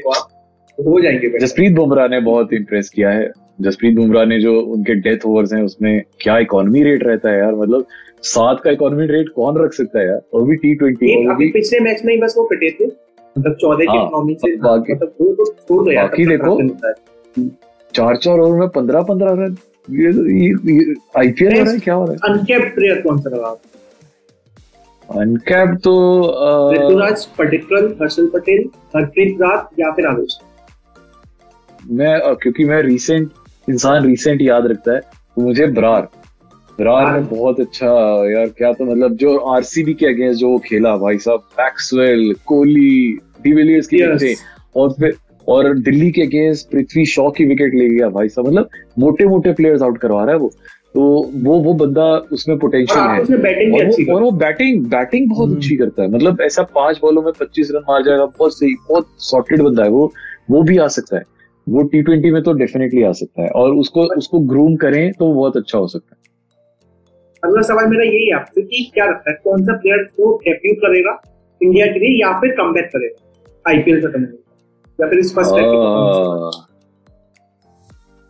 हो 0.77 0.99
जाएँगे 1.01 1.39
जसप्रीत 1.39 1.73
बुमराह 1.73 2.07
ने 2.07 2.19
बहुत 2.21 2.53
इम्प्रेस 2.53 2.89
किया 2.89 3.09
है। 3.09 3.31
जसप्रीत 3.61 3.95
बुमराह 3.95 4.25
ने 4.25 4.39
जो 4.39 4.59
उनके 4.61 4.95
डेथ 4.95 5.25
ओवर्स 5.25 5.53
हैं 5.53 5.61
उसमें 5.63 6.01
क्या 6.21 6.37
इकोनॉमी 6.37 6.83
रेट 6.83 7.03
रहता 7.03 7.29
है 7.29 7.39
यार 7.39 7.55
मतलब 7.55 7.85
सात 8.23 8.59
का 8.63 8.71
इकोनॉमी 8.71 9.05
रेट 9.07 9.29
कौन 9.29 9.57
रख 9.63 9.73
सकता 9.73 9.99
है 9.99 10.05
यार? 10.07 10.21
और 10.33 10.43
भी 10.43 10.55
टी 10.55 10.73
ट्वेंटी 10.75 11.11
अभी 11.29 11.49
पिछले 11.49 11.79
मैच 11.79 12.01
में 12.05 12.13
ही 12.13 12.19
बस 12.21 12.33
वो 12.37 12.43
पिटे 12.45 12.69
थे 12.79 12.85
मतलब 12.85 13.53
चौदह 13.53 13.83
की 13.85 13.97
हाँ, 13.97 14.05
इकोनॉमी 14.05 14.33
से 14.35 14.55
बाकी- 14.57 14.95
मतलब 14.95 15.13
वो 15.21 15.33
तो 15.33 15.45
छोड़ 15.45 15.83
दो 15.85 15.91
यार 15.91 16.07
बाकी 16.07 16.25
देखो, 16.25 16.59
रन 16.59 16.69
होता 16.69 16.87
है। 16.89 17.47
चार 17.93 18.15
चार 18.15 18.39
ओवर 18.39 18.57
में 18.59 18.67
पंद्रह 18.69 19.01
पंद्रह 19.01 19.31
रन। 19.31 19.57
ये 19.89 20.09
ये 20.45 20.93
आईपीएल 21.17 21.57
हो 21.57 21.63
रहा 21.63 21.71
है 21.73 21.79
क्या 21.79 21.93
हो 21.93 22.05
रहा 22.05 22.13
है? 22.13 22.33
अनकेप्ड 22.33 22.73
प्लेयर 22.75 23.01
कौन 23.01 23.19
सा 23.21 23.29
लगा 23.29 23.55
अनकैप 25.09 25.69
तो 25.83 25.93
ऋतुराज 26.73 27.25
पटिक्कल 27.37 27.85
हर्षल 28.01 28.27
पटेल 28.33 28.63
हरप्रीत 28.95 29.37
रात 29.41 29.69
या 29.79 29.91
फिर 29.91 30.05
आवेश 30.07 30.37
मैं 31.91 32.19
क्योंकि 32.35 32.65
मैं 32.65 32.81
रिसेंट 32.81 33.29
इंसान 33.69 34.05
रिसेंट 34.05 34.41
याद 34.41 34.65
रखता 34.67 34.93
है 34.93 34.99
तो 34.99 35.41
मुझे 35.41 35.67
ब्रार। 35.67 36.07
ने 36.79 36.89
हाँ। 36.89 37.21
बहुत 37.21 37.59
अच्छा 37.59 37.87
यार 38.31 38.45
क्या 38.45 38.73
तो 38.73 38.85
मतलब 38.85 39.15
जो 39.15 39.37
आरसीबी 39.37 39.93
के 39.93 40.05
अगेंस्ट 40.05 40.39
जो 40.39 40.57
खेला 40.57 40.95
भाई 40.97 41.17
साहब 41.17 41.39
मैक्सवेल 41.59 42.33
कोहली 42.45 43.17
डिविलियर्स 43.43 43.87
की 43.87 43.97
Yes. 43.97 44.37
और 44.75 44.89
फिर 44.89 45.15
और 45.47 45.77
दिल्ली 45.79 46.11
के 46.11 46.21
अगेंस्ट 46.21 46.71
पृथ्वी 46.71 47.05
शॉ 47.05 47.29
की 47.29 47.45
विकेट 47.45 47.75
ले 47.75 47.89
गया 47.89 48.09
भाई 48.09 48.29
साहब 48.29 48.47
मतलब 48.47 48.69
मोटे 48.99 49.25
मोटे 49.25 49.53
प्लेयर्स 49.53 49.81
आउट 49.81 49.97
करवा 49.97 50.23
रहा 50.23 50.33
है 50.33 50.39
वो। 50.39 50.51
तो 50.93 51.31
वो 51.33 51.59
वो 51.59 51.73
बंदा 51.73 52.03
उसमें 52.17 52.57
पोटेंशियल 52.59 53.05
है 53.05 53.21
उसने 53.21 53.37
बैटिंग 53.37 53.73
और 53.75 53.85
अच्छी 53.85 54.03
वो, 54.03 54.15
और 54.15 54.23
वो 54.23 54.31
बैटिंग 54.31 54.85
बैटिंग 54.85 55.29
बहुत 55.29 55.47
हम्म। 55.47 55.57
अच्छी 55.57 55.75
करता 55.75 56.03
है। 56.03 56.09
मतलब 56.09 56.41
ऐसा 56.41 56.63
पाँच 56.63 56.99
बॉलों 57.01 57.21
में 57.21 57.33
पच्चीस 57.39 57.71
रन 57.71 57.81
मार 57.89 58.03
जाएगा 58.03 58.25
बहुत 58.25 58.57
सही 58.57 58.73
बहुत 58.89 59.07
सॉर्टेड 59.19 59.61
बंदा 59.61 59.83
है 59.83 59.89
वो। 59.89 60.13
वो 60.51 60.63
भी 60.63 60.77
आ 60.77 60.87
सकता 60.87 61.17
है। 61.17 61.23
वो 61.69 61.83
टी 61.83 62.01
ट्वेंटी 62.01 62.31
में 62.31 62.43
तो 62.43 62.53
डेफिनेटली 62.53 63.03
आ 63.03 63.11
सकता 63.11 63.43
है। 63.43 63.49
और 63.49 63.73
उसको 63.73 64.01
उसको 64.01 64.39
ग्रूम 64.39 64.75
करें 64.75 65.11
तो 65.11 65.33
बहुत 65.33 65.57
अच्छा 65.57 65.77
हो 65.77 65.87
सकता 65.87 66.15
है। 66.15 66.26
अगला 67.47 67.61
सवाल 67.63 67.89
मेरा 67.89 68.05
यही 68.05 68.27
है 68.27 68.35
आपसे 68.35 68.61
कि 68.61 68.83
क्या 68.93 69.05
लगता 69.05 69.31
है 69.31 69.37
कौन 69.43 69.63
सा 69.65 69.73
प्लेयर 69.77 70.03
को 70.17 70.35
डेब्यू 70.45 70.73
करेगा 70.77 71.19
इंडिया 71.61 71.85
के 71.87 71.99
लिए 71.99 72.21
या 72.21 72.31
फिर 72.39 72.51
कमबैक 72.57 72.89
करेगा? 72.93 73.19
आईपीएल 73.65 74.01
खत्म 74.01 74.21
होने 74.21 74.37
या 74.99 75.07
फिर 75.09 75.19
इस 75.19 75.33
फ़र्स्ट 75.35 76.65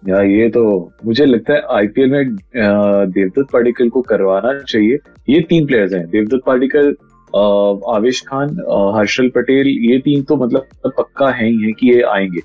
या 0.03 0.21
ये 0.23 0.47
तो 0.49 0.63
मुझे 1.05 1.25
लगता 1.25 1.53
है 1.53 1.61
आईपीएल 1.75 2.11
में 2.11 2.35
देवदत्त 2.55 3.51
पाडिकल 3.53 3.89
को 3.89 4.01
करवाना 4.01 4.53
चाहिए। 4.61 4.97
ये 5.29 5.39
तीन 5.49 5.65
प्लेयर्स 5.67 5.93
हैं। 5.93 6.05
देवदत्त 6.09 6.45
पाडिकल 6.45 6.95
आवेश 7.93 8.21
खान 8.27 8.49
हर्षल 8.97 9.29
पटेल 9.35 9.67
ये 9.67 9.97
तीन 9.99 10.21
तो 10.23 10.35
मतलब 10.35 10.91
पक्का 10.97 11.29
है 11.29 11.47
ही 11.47 11.57
है 11.63 11.71
कि 11.79 11.89
ये 11.89 12.01
आएँगे। 12.11 12.41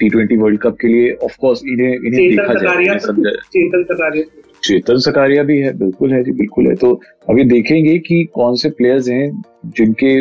टी 0.00 0.08
ट्वेंटी 0.08 0.36
वर्ल्ड 0.36 0.60
कप 0.60 0.76
के 0.80 0.88
लिए 0.88 1.12
ऑफ़ 1.24 1.36
कोर्स 1.40 1.62
इन्हें 1.66 1.94
इन्हें 1.94 2.28
देखा 2.30 2.54
जाए। 2.54 4.22
चेतन 4.68 4.98
सकारिया 5.00 5.42
भी 5.42 5.58
है 5.58 5.72
बिल्कुल 5.78 6.12
है 6.12 6.22
जी 6.24 6.32
बिल्कुल 6.38 6.66
है। 6.68 6.74
तो 6.76 6.92
अभी 7.30 7.44
देखेंगे 7.44 7.98
कि 7.98 8.22
कौन 8.34 8.56
से 8.56 8.70
प्लेयर्स 8.70 9.08
हैं 9.08 9.42
जिनके 9.76 10.14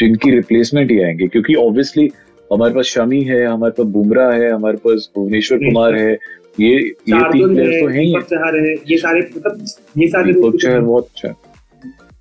जिनकी 0.00 0.30
रिप्लेसमेंट 0.30 0.90
ही 0.90 1.00
आएँगे 1.02 1.26
क्योंकि 1.28 1.54
ऑब्वियसली 1.60 2.08
हमारे 2.50 2.74
पास 2.74 2.84
शमी 2.86 3.22
है 3.22 3.44
हमारे 3.46 3.72
पास 3.78 3.86
बुमराह 3.92 4.32
है 4.32 4.50
हमारे 4.52 4.76
पास 4.76 5.10
भुवनेश्वर 5.16 5.58
कुमार 5.58 5.96
है 5.96 6.12
ये 6.60 6.70
ये 6.70 7.18
तीन 7.32 7.52
प्लेयर 7.52 7.54
प्लेयर्स 7.54 7.80
तो 7.82 7.88
हैं 7.88 8.00
ही। 8.00 8.66
है 8.66 8.74
ये 8.88 8.96
सारे 8.98 9.20
मतलब 9.36 9.64
ये 9.98 10.08
सारे 10.08 10.32
बहुत 10.80 11.06
अच्छा। 11.06 11.34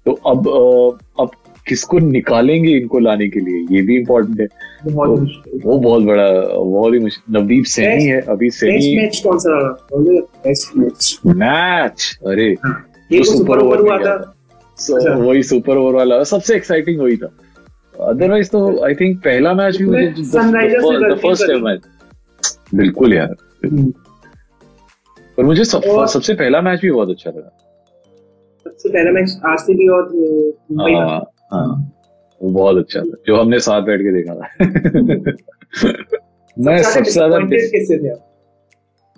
तो 0.06 0.12
अब 0.28 0.48
अब 1.20 1.32
किसको 1.70 2.00
निकालेंगे 2.00 2.72
इनको 2.72 3.00
लाने 3.00 3.30
के 3.30 3.40
लिए? 3.40 3.76
ये 3.76 3.82
भी 3.82 3.98
इम्पोर्टेंट 3.98 4.40
है। 4.40 4.48
तो 4.48 5.16
वो 5.70 5.80
बहुत 5.80 6.04
बड़ा 6.04 6.32
बहुत 6.58 6.94
ही 6.94 7.00
मुश्किल। 7.00 7.36
नवदीप 7.36 7.64
सैनी 7.64 8.04
है 8.04 8.22
अभी 8.22 8.50
सैनी 8.50 8.98
मैच 8.98 9.24
कौन 9.28 9.38
सा 9.38 9.50
रहा? 9.50 9.88
मैच 11.26 12.20
अरे 12.28 12.50
ये 13.12 13.20
तो 13.20 13.24
सुपर 13.24 13.60
सुपर 13.60 13.60
ओवर 13.60 14.08
अच्छा। 14.08 15.14
वही 15.14 15.44
सुपर 15.44 15.78
ओवर 15.78 15.94
वाला। 15.94 16.24
सबसे 16.24 16.56
एक्साइटिंग 16.56 17.02
वही 17.02 17.18
था। 17.18 17.30
अदरवाइज़ 18.06 18.50
तो 18.50 18.86
आई 18.86 18.94
थिंक 18.94 19.20
पहला 19.20 19.54
मैच 19.54 19.78
भी 19.78 19.86
मुझे 19.86 20.08
फ़र्स्ट 21.16 21.48
करी। 21.48 21.62
मैच 21.62 21.82
बिल्कुल 22.76 23.14
यार। 23.14 23.36
हम्म। 23.66 23.94
पर 25.38 25.44
मुझे 25.44 25.64
सब, 25.64 25.82
और- 25.90 26.10
सबसे 26.10 26.34
पहला 26.34 26.62
मैच 26.62 26.82
भी 26.82 26.92
बहुत 26.92 27.10
अच्छा 27.10 27.30
लगा। 27.30 27.58
सबसे 28.64 28.90
पहला 28.90 29.12
मैच 29.12 29.40
आरसीबी 29.46 29.88
और 29.88 30.04
हाँ। 31.52 31.92
वो 32.42 32.50
बहुत 32.50 32.78
अच्छा 32.78 33.00
था 33.00 33.16
जो 33.28 33.36
हमने 33.36 33.60
साथ 33.60 33.82
बैठ 33.82 34.02
के 34.02 34.12
देखा 34.14 34.34
था। 34.36 34.48
मैं 36.58 36.82
सबसे 36.84 37.12
ज़्यादा? 37.12 37.40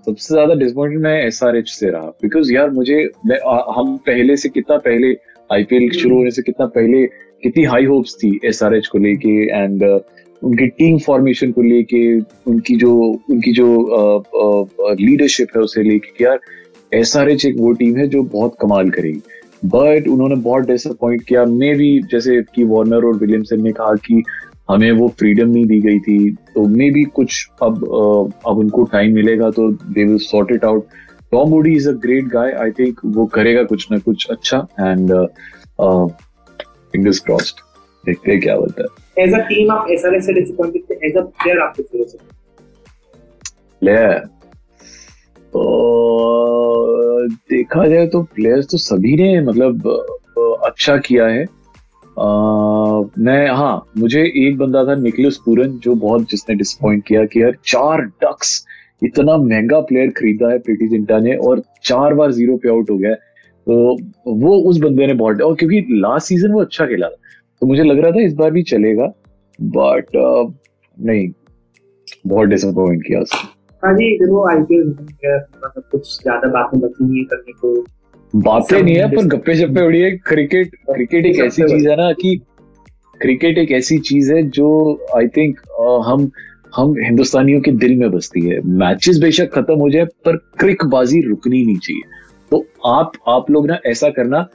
सबसे 0.08 0.34
ज़्यादा 0.34 0.54
डिसअपॉइंटेड 0.54 1.02
मैं 1.02 1.18
एस 1.26 1.44
आर 1.44 1.56
एच 1.58 1.70
से 1.70 1.90
रहा 1.90 2.08
बिकॉज़ 2.22 2.54
यार 2.54 2.70
मुझे 2.70 3.10
मैं, 3.26 3.40
आ, 3.40 3.74
हम 3.78 3.98
पहले 3.98 4.38
से 4.38 4.50
कितना 4.50 4.78
पहले 4.78 5.14
आईपीएल 5.50 5.90
शुरू 5.92 6.16
होने 6.16 6.32
से 6.32 6.42
कितना 6.42 6.66
पहले 6.66 7.06
कितनी 7.44 7.64
हाई 7.64 7.86
होप्स 7.86 8.16
थी 8.16 8.40
एस 8.46 8.64
आर 8.64 8.76
एच 8.76 8.88
को 8.88 8.98
लेके 8.98 9.36
एंड 9.58 9.84
उनकी 10.42 10.68
टीम 10.68 10.98
फॉर्मेशन 11.00 11.52
को 11.52 11.62
लेके 11.62 12.02
उनकी 12.52 12.76
जो 12.76 12.94
उनकी 13.30 13.52
जो 13.52 13.68
लीडरशिप 15.02 15.48
है 15.56 15.62
उसे 15.62 15.84
लेके 15.84 16.12
कि 16.18 16.24
यार 16.24 16.40
एस 16.92 17.16
आर 17.18 17.30
एच 17.30 17.46
एक 17.46 17.56
वो 17.60 17.72
टीम 17.74 17.98
है 17.98 18.08
जो 18.08 18.24
बहुत 18.24 18.56
कमाल 18.62 18.90
करेगी। 18.90 19.22
बट 19.64 20.08
उन्होंने 20.08 20.36
बहुत 20.44 20.64
डिसअपॉइंट 20.68 21.24
किया। 21.28 21.46
मे 21.46 21.74
भी 21.76 22.00
जैसे 22.12 22.42
कि 22.56 22.64
वार्नर 22.64 23.06
और 23.06 23.18
विलियमसन 23.18 23.62
ने 23.64 23.72
कहा 23.72 23.94
कि 24.06 24.24
हमें 24.70 24.92
वो 24.92 25.08
फ्रीडम 25.20 25.50
नहीं 25.50 25.66
दी 25.66 25.80
गई 25.82 26.00
थी। 26.00 26.32
तो 26.54 26.66
मे 26.68 26.90
भी 26.92 27.04
कुछ 27.16 27.48
अब 27.64 27.84
अब 28.48 28.58
उनको 28.58 28.84
टाइम 28.92 29.14
मिलेगा 29.16 29.50
तो 29.52 29.72
they 29.72 30.04
will 30.04 30.18
sort 30.20 30.52
it 30.52 30.66
out 30.66 30.88
Tom 31.32 31.50
Moody 31.50 31.76
is 31.76 31.90
a 31.90 31.94
great 32.04 32.26
guy 32.28 32.52
I 32.62 32.72
think 32.80 33.00
वो 33.06 33.26
करेगा 33.36 33.64
कुछ 33.64 33.88
ना 33.92 33.98
कुछ 33.98 34.28
अच्छा 34.32 34.58
एंड 34.80 35.12
फिंगर्स 36.94 37.20
क्रॉस्ड 37.20 37.60
देखते 38.06 38.32
हैं 38.32 38.40
क्या 38.42 38.56
होता 38.56 38.84
है। 38.84 39.24
एज 39.24 39.34
अ 39.34 39.40
टीम 39.48 39.72
आप 39.72 39.88
एसआरएच 39.92 40.24
से 40.24 40.34
डिसअपॉइंटेड 40.34 40.84
थे? 40.90 41.08
एज 41.08 41.18
अ 41.18 41.22
प्लेयर 41.22 41.60
आप 41.60 41.74
किससे 41.78 41.98
हो 41.98 42.06
सकते 42.06 42.26
तो 43.82 44.41
देखा 47.52 47.88
जाए 47.88 48.08
तो 48.08 48.22
प्लेयर्स 48.24 48.68
तो 48.72 48.78
सभी 48.78 49.16
ने 49.16 49.42
मतलब 49.42 49.88
अच्छा 50.66 50.98
किया 50.98 51.28
है। 51.28 51.44
अ, 51.44 52.26
मैं 53.20 53.50
हाँ 53.50 53.92
मुझे 53.98 54.22
एक 54.48 54.58
बंदा 54.58 54.84
था 54.86 54.96
निकलस 54.96 55.38
पूरन 55.38 55.78
जो 55.78 55.96
बहुत 55.96 56.30
जिसने 56.30 56.56
डिसअपॉइंट 56.56 57.06
किया 57.08 57.26
कि 57.26 57.44
यार 57.44 57.58
चार 57.66 58.02
डक्स 58.02 58.66
इतना 59.04 59.38
महँगा 59.38 59.80
प्लेयर 59.80 60.10
खरीदा 60.10 60.52
है 60.52 60.60
प्रीति 60.60 60.88
जिंटा 60.88 61.20
ने 61.20 61.36
और 61.36 61.62
चार 61.84 62.14
बार 62.14 62.32
ज़ीरो 62.32 62.58
पे 62.58 62.70
आउट 62.70 62.90
हो 62.90 62.98
गया 62.98 63.14
तो 63.14 63.98
वो 64.28 64.56
उस 64.70 64.78
बंदे 64.78 65.08
ने 65.08 65.14
बहुत 65.14 65.42
और 65.42 65.56
क्योंकि 65.56 65.86
लास्ट 65.92 66.28
सीज़न 66.28 66.52
वो 66.52 66.62
अच्छा 66.62 66.86
खेला 66.86 67.10
था 67.10 67.16
तो 67.62 67.68
मुझे 67.68 67.84
लग 67.84 68.00
रहा 68.00 68.12
था 68.12 68.22
इस 68.22 68.34
बार 68.34 68.52
भी 68.52 68.64
चलेगा 68.64 69.14
बट 69.62 70.06
नहीं 71.00 71.30
बहुत 72.28 72.48
डिसअपॉइंट 72.48 73.04
किया 73.08 73.20
उसने। 73.20 73.61
हाँ 73.84 73.94
जी 73.96 74.10
देखो 74.18 74.46
आईपीएल 74.50 74.92
सब 74.94 75.82
कुछ 75.92 76.08
ज़्यादा 76.22 76.48
बातें 76.52 76.80
बची 76.80 77.04
नहीं 77.04 77.20
है 77.20 77.24
करने 77.26 77.54
को। 77.54 77.74
बातें 78.34 78.82
नहीं 78.82 78.96
है 78.96 79.08
पर 79.12 79.28
गप्पे 79.28 79.56
शप्पे 79.56 79.86
उड़ी 79.86 80.00
है। 80.02 80.12
क्रिकेट 80.28 80.76
क्रिकेट 80.92 81.26
एक 81.26 81.40
ऐसी 81.46 81.64
चीज़ 81.64 81.88
है 81.90 81.96
ना 81.98 82.12
कि 82.22 82.36
क्रिकेट 83.22 83.58
एक 83.58 83.72
ऐसी 83.72 83.98
चीज़ 84.10 84.32
है 84.34 84.44
जो 84.50 84.70
आई 85.18 85.28
थिंक 85.38 85.60
हम 86.08 86.30
हम 86.76 86.94
हिंदुस्तानियों 87.00 87.62
के 87.62 87.72
दिल 87.74 87.98
में 88.00 88.10
बसती 88.12 88.42
है। 88.42 88.60
मैचेस 88.80 89.18
बेशक 89.22 89.52
खत्म 89.54 89.76
हो 89.80 89.90
जाए 89.90 90.06
पर 90.26 90.38
क्रिक 90.60 90.86
बाजी 90.88 91.22
रुकनी 91.22 91.66
नहीं 91.66 91.78
चाहिए। 91.78 92.02
तो 92.52 92.66
आप 92.90 93.12
आप 93.30 93.52
लोग 93.52 93.68
ना 93.68 93.80
ऐसा 93.88 94.10
करना 94.10 94.48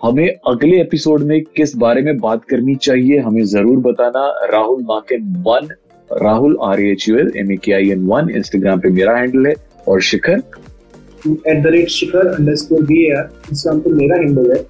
हमें 0.00 0.28
अगले 0.48 0.80
एपिसोड 0.80 1.22
में 1.22 1.40
किस 1.56 1.76
बारे 1.76 2.02
में 2.02 2.16
बात 2.18 2.44
करनी 2.50 2.74
चाहिए 2.78 3.18
हमें 3.20 3.42
ज़रूर 3.46 3.78
बताना। 3.82 4.26
Rahul 4.52 4.82
Marken 4.84 5.32
one 5.46 5.68
Rahul 6.12 6.56
R 6.64 6.80
H 6.82 7.08
U 7.08 7.16
L 7.18 7.32
M 7.38 7.52
A 7.52 7.56
K 7.64 7.72
I 7.72 7.90
N 7.90 8.06
one 8.06 8.30
Instagram 8.36 8.80
पे 8.80 8.88
मेरा 8.90 9.16
हैंडल 9.16 9.46
है 9.46 9.54
और 9.88 10.00
Shikhar? 10.02 10.42
At 11.46 11.62
the 11.62 11.66
rate 11.66 11.88
Shikhar 11.90 12.26
underscore 12.28 12.82
B 12.84 13.10
R 13.12 13.28
Instagram 13.50 13.80
पे 13.80 13.90
मेरा 13.94 14.16
हैंडल 14.16 14.50
है। 14.52 14.62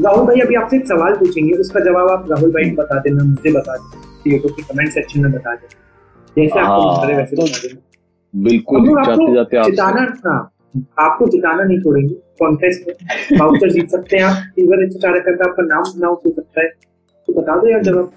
राहुल 0.00 0.26
भाई 0.26 0.40
अभी 0.40 0.54
आपसे 0.54 0.76
एक 0.76 0.86
सवाल 0.86 1.14
पूछेंगे 1.16 1.54
उसका 1.60 1.80
जवाब 1.84 2.10
आप 2.10 2.26
राहुल 2.30 2.50
भाई 2.52 2.70
बता 2.74 2.98
देना 3.00 3.24
मुझे 3.24 3.52
बता 3.52 3.76
देना 3.76 4.32
यूट्यूब 4.32 4.52
के 4.52 4.62
कमेंट 4.62 4.92
सेक्शन 4.92 5.20
में 5.20 5.30
बता 5.32 5.54
देना। 5.54 5.84
जैसे 6.36 6.60
आपको 6.60 6.90
हाँ, 6.90 7.06
वैसे 7.08 7.36
तो 7.36 7.42
बता 7.42 7.68
देना। 7.68 7.80
बिल्कुल 8.34 8.88
जाते 9.04 9.34
जाते 9.34 9.56
आप 9.56 9.70
जिताना 9.70 10.06
हाँ 10.26 10.40
आपको 11.00 11.28
जिताना 11.28 11.62
नहीं 11.62 11.78
छोड़ेंगे 11.80 12.14
कॉन्टेस्ट 12.40 12.88
में 12.88 13.38
वाउचर 13.38 13.70
जीत 13.72 13.90
सकते 13.90 14.16
हैं 14.16 14.24
आप 14.24 14.42
सिल्वर 14.54 14.84
एक 14.84 14.92
सौ 14.92 14.98
चार 14.98 15.18
का 15.20 15.32
आपका 15.44 15.62
नाम 15.64 15.84
अनाउंस 15.96 16.18
हो 16.26 16.32
सकता 16.32 16.60
है। 16.60 16.68
तो 16.68 17.40
बता 17.40 17.56
दो 17.60 17.70
यार 17.70 17.82
जवाब। 17.82 18.12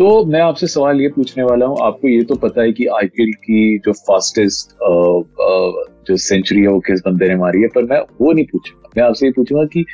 तो 0.00 0.24
मैं 0.24 0.40
आपसे 0.40 0.66
सवाल 0.66 1.00
ये 1.00 1.08
पूछने 1.14 1.44
वाला 1.44 1.66
हूँ, 1.66 1.76
आपको 1.82 2.08
ये 2.08 2.22
तो 2.24 2.34
पता 2.34 2.62
है 2.62 2.72
कि 2.72 2.84
आईपीएल 2.98 3.32
की 3.32 3.78
जो 3.84 3.92
फास्टेस्ट 3.92 4.70
जो 6.08 6.16
सेंचुरी 6.16 6.60
है 6.60 6.68
वो 6.68 6.78
किस 6.86 7.00
बंदे 7.06 7.28
ने 7.28 7.34
मारी 7.36 7.60
है, 7.62 7.68
पर 7.68 7.84
मैं 7.84 7.98
वो 8.20 8.32
नहीं 8.32 8.44
पूछूँगा। 8.52 8.90
मैं 8.96 9.04
आपसे 9.06 9.26
ये 9.26 9.32
पूछूँगा 9.32 9.64
कि 9.64 9.84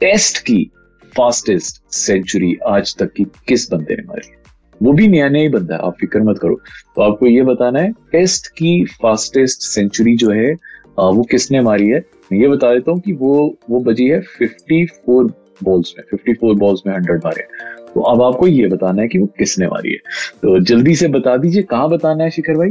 टेस्ट 0.00 0.38
की 0.46 0.70
फास्टेस्ट 1.16 1.82
सेंचुरी 1.94 2.56
आज 2.68 2.94
तक 2.98 3.12
की 3.16 3.24
किस 3.48 3.70
बंदे 3.72 3.96
ने 3.96 4.02
मारी 4.02 4.28
है? 4.28 4.36
वो 4.80 4.92
भी 4.92 5.08
नया 5.08 5.28
नया 5.28 5.42
ही 5.42 5.48
बंदा 5.48 5.74
है, 5.74 5.80
आप 5.80 5.96
फ़िक्र 6.00 6.22
मत 6.22 6.38
करो। 6.38 6.54
तो 6.96 7.02
आपको 7.02 7.26
ये 7.26 7.42
बताना 7.42 7.80
है 7.80 7.92
टेस्ट 8.12 8.46
की 8.52 8.84
फास्टेस्ट 9.02 9.70
सेंचुरी 9.70 10.16
जो 10.16 10.30
है 10.30 10.52
वो 10.98 11.22
किसने 11.30 11.60
मारी 11.62 11.88
है? 11.88 12.04
ये 12.32 12.48
बता 12.48 12.74
देता 12.74 12.92
हूँ 12.92 13.00
कि 13.00 13.12
वो 13.14 13.34
वो 13.70 13.80
बजी 13.82 14.08
है 14.08 14.22
54 14.42 15.30
बॉल्स 15.64 15.94
में 15.98 16.04
54 16.14 16.58
बॉल्स 16.58 16.82
में 16.86 16.94
100 16.94 17.24
मारे 17.24 17.46
तो 17.94 18.00
अब 18.02 18.22
आपको 18.22 18.46
ये 18.46 18.66
बताना 18.68 19.02
है 19.02 19.08
कि 19.08 19.18
वो 19.18 19.26
किसने 19.38 19.66
मारी 19.68 19.92
है। 19.92 19.98
तो 20.42 20.58
जल्दी 20.62 20.94
से 20.96 21.08
बता 21.10 21.36
दीजिए 21.36 21.62
कहाँ 21.70 21.88
बताना 21.90 22.24
है 22.24 22.30
शिखर 22.30 22.54
भाई? 22.54 22.68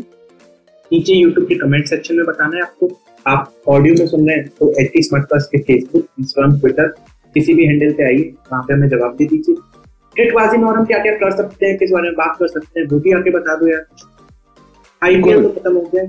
नीचे 0.92 1.14
यूट्यूब 1.14 1.48
के 1.48 1.56
कमेंट 1.56 1.86
सेक्शन 1.88 2.16
में 2.16 2.26
बताना 2.26 2.56
है 2.56 2.62
आपको। 2.62 2.90
आप 3.26 3.52
ऑडियो 3.70 3.96
में 4.00 4.08
सुन 4.08 4.28
रहे 4.28 4.38
हैं 4.38 4.48
तो 4.60 4.72
एच 4.82 4.92
टी 4.94 5.02
स्मार्ट 5.04 5.26
के 5.52 5.58
फेसबुक 5.58 6.06
इंस्टाग्राम 6.20 6.60
ट्विटर 6.60 6.88
किसी 7.36 7.54
भी 7.54 7.66
हैंडल 7.66 7.92
पे 7.94 8.04
आइए 8.04 8.32
वहाँ 8.52 8.64
पे 8.64 8.74
हमें 8.74 8.88
जवाब 8.90 9.16
दे 9.16 9.26
दीजिए। 9.26 9.56
क्रिकबाजी 10.16 10.58
में 10.58 10.68
और 10.68 10.78
हम 10.78 10.86
क्या 10.86 10.98
क्या 11.00 11.14
कर 11.18 11.32
सकते 11.36 11.66
हैं 11.66 11.78
किस 11.78 11.92
बारे 11.92 12.10
में 12.10 12.16
बात 12.16 12.36
कर 12.40 12.48
सकते 12.48 12.80
हैं 12.80 12.88
वो 12.88 13.00
भी 13.00 13.12
आके 13.14 13.32
बता 13.32 13.56
दो 13.56 13.68
यार। 13.68 13.86
आईपीएल 15.02 15.44
तो 15.44 15.50
खत्म 15.50 15.76
हो 15.76 15.90
गया 15.94 16.04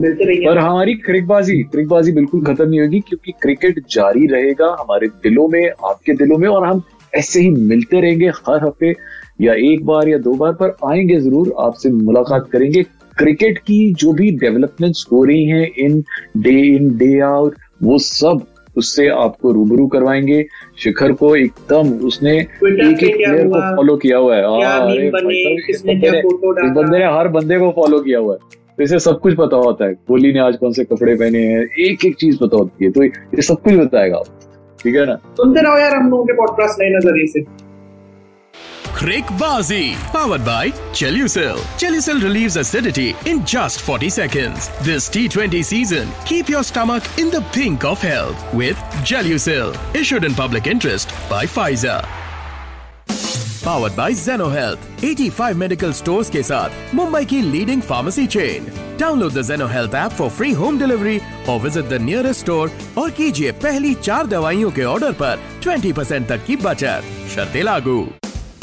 मिलते 0.00 0.24
रहिए। 0.24 0.46
पर 0.46 0.58
हमारी 0.58 0.94
क्रिकबाजी 1.04 1.62
क्रिकबाजी 1.64 2.12
बिल्कुल 2.12 2.44
खत्म 2.44 2.68
नहीं 2.68 2.80
होगी 2.80 3.00
क्योंकि 3.00 3.32
क्रिकेट 3.42 3.80
जारी 3.90 4.26
रहेगा 4.26 4.76
हमारे 4.80 5.06
दिलों 5.24 5.48
में 5.48 5.68
आपके 5.68 6.12
दिलों 6.14 6.38
में 6.38 6.48
और 6.48 6.66
हम 6.66 6.82
ऐसे 7.18 7.40
ही 7.40 7.50
मिलते 7.50 8.00
रहेंगे 8.00 8.28
हर 8.38 8.64
हफ़्ते 8.64 8.94
या 9.40 9.54
एक 9.64 9.84
बार 9.86 10.08
या 10.08 10.18
दो 10.18 10.34
बार 10.34 10.52
पर 10.52 10.76
आएँगे 10.86 11.20
ज़रूर 11.20 11.54
आपसे 11.60 11.90
मुलाकात 11.92 12.48
करेंगे। 12.52 12.82
क्रिकेट 13.18 13.58
की 13.58 13.92
जो 13.94 14.12
भी 14.12 14.30
डेवलपमेंट्स 14.38 15.06
हो 15.12 15.24
रही 15.24 15.44
हैं 15.44 15.70
in 15.78 16.02
day 16.36 16.60
in 16.66 16.96
day 16.98 17.18
out 17.20 17.54
वो 17.82 17.98
सब 17.98 18.46
उससे 18.76 19.06
आपको 19.08 19.52
रूबरू 19.52 19.86
करवाएँगे। 19.86 20.44
शिखर 20.78 21.12
को 21.12 21.34
एकदम 21.36 21.92
उसने 22.06 22.36
एक 22.38 23.02
एक 23.02 23.16
प्लेयर 23.16 23.48
को 23.48 23.60
फॉलो 23.76 23.96
किया 23.96 24.18
हुआ 24.18 24.36
है। 24.36 24.42
हाँ, 24.44 24.94
इस 24.94 25.82
बंदे 25.86 26.98
ने 26.98 27.04
हर 27.16 27.28
बंदे 27.28 27.58
को 27.58 27.70
फॉलो 27.76 28.00
किया 28.00 28.18
हुआ 28.18 28.34
है। 28.34 28.56
तो 28.78 28.82
इसे 28.84 28.98
सब 28.98 29.18
कुछ 29.20 29.34
पता 29.34 29.56
होता 29.56 29.84
है। 29.84 29.94
कोहली 30.08 30.32
ने 30.32 30.40
आज 30.40 30.56
कौन 30.56 30.72
से 30.72 30.84
कपड़े 30.84 31.14
पहने 31.14 31.38
हैं 31.44 31.62
एक 31.86 32.04
एक 32.06 32.16
चीज़ 32.16 32.36
पता 32.36 32.56
होती 32.56 32.84
है। 32.84 32.90
तो 32.90 33.04
ये 33.04 33.42
सब 33.42 33.62
कुछ 33.62 33.74
बताएगा 33.74 34.16
आप 34.16 34.26
ठीक 34.83 34.95
है 34.95 35.05
ना 35.05 35.15
सुनते 35.41 35.61
रहो 35.67 35.77
यार 35.79 35.95
हम 35.95 36.09
लोगों 36.09 36.25
के 36.25 36.33
पॉडकास्ट 36.41 36.81
नए 36.81 36.89
नजरिए 36.97 37.27
से 37.35 37.45
Crickbazi, 38.97 39.95
powered 40.11 40.45
by 40.45 40.69
Chelucil. 40.93 41.57
Chelucil 41.77 42.21
relieves 42.21 42.55
acidity 42.57 43.15
in 43.25 43.43
just 43.43 43.81
40 43.81 44.09
seconds. 44.09 44.69
This 44.89 45.09
T20 45.09 45.63
season, 45.65 46.07
keep 46.25 46.47
your 46.47 46.63
stomach 46.63 47.03
in 47.17 47.29
the 47.29 47.41
pink 47.51 47.83
of 47.83 48.01
health 48.01 48.53
with 48.53 48.77
Gelucil. 49.03 49.75
Issued 49.95 50.23
in 50.23 50.33
public 50.35 50.67
interest 50.67 51.09
by 51.29 51.45
Pfizer. 51.45 51.97
Powered 53.63 53.95
by 53.95 54.11
Zeno 54.11 54.49
Health. 54.49 54.79
85 55.03 55.57
medical 55.57 55.93
stores 55.99 56.29
के 56.29 56.41
साथ 56.43 56.93
मुंबई 56.95 57.25
की 57.25 57.41
leading 57.41 57.81
pharmacy 57.81 58.25
chain 58.35 58.65
download 58.99 59.33
the 59.33 59.41
Zeno 59.49 59.67
Health 59.73 59.95
app 59.95 60.11
for 60.17 60.29
free 60.29 60.51
home 60.61 60.79
delivery 60.79 61.19
और 61.49 61.59
visit 61.61 61.85
the 61.89 62.01
nearest 62.01 62.39
store 62.39 62.71
और 62.97 63.11
कीजिए 63.19 63.51
पहली 63.63 63.93
चार 63.93 64.27
दवाइयों 64.27 64.71
के 64.71 64.83
ऑर्डर 64.95 65.11
पर 65.21 65.39
20% 65.65 66.27
तक 66.29 66.45
की 66.45 66.55
बचत 66.65 67.03
शर्तें 67.35 67.63
लागू 67.63 68.03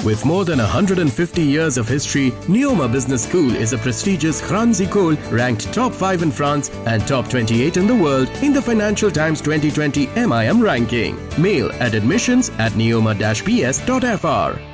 With 0.05 0.25
more 0.25 0.47
than 0.47 0.61
150 0.65 1.43
years 1.43 1.77
of 1.77 1.87
history, 1.87 2.31
Neoma 2.49 2.91
Business 2.91 3.25
School 3.29 3.55
is 3.65 3.75
a 3.75 3.79
prestigious 3.79 4.41
Kranzi 4.41 4.91
Kohl 4.91 5.15
ranked 5.31 5.71
top 5.75 5.93
5 5.93 6.23
in 6.23 6.31
France 6.31 6.71
and 6.87 7.07
top 7.07 7.29
28 7.29 7.77
in 7.77 7.87
the 7.87 7.95
world 7.95 8.31
in 8.43 8.55
the 8.55 8.63
Financial 8.63 9.11
Times 9.11 9.43
2020 9.43 10.07
MIM 10.17 10.63
ranking. 10.63 11.19
Mail 11.39 11.71
at 11.81 11.93
admissions 11.95 12.51
at 12.59 12.73
neoma-ps.fr. 12.73 14.74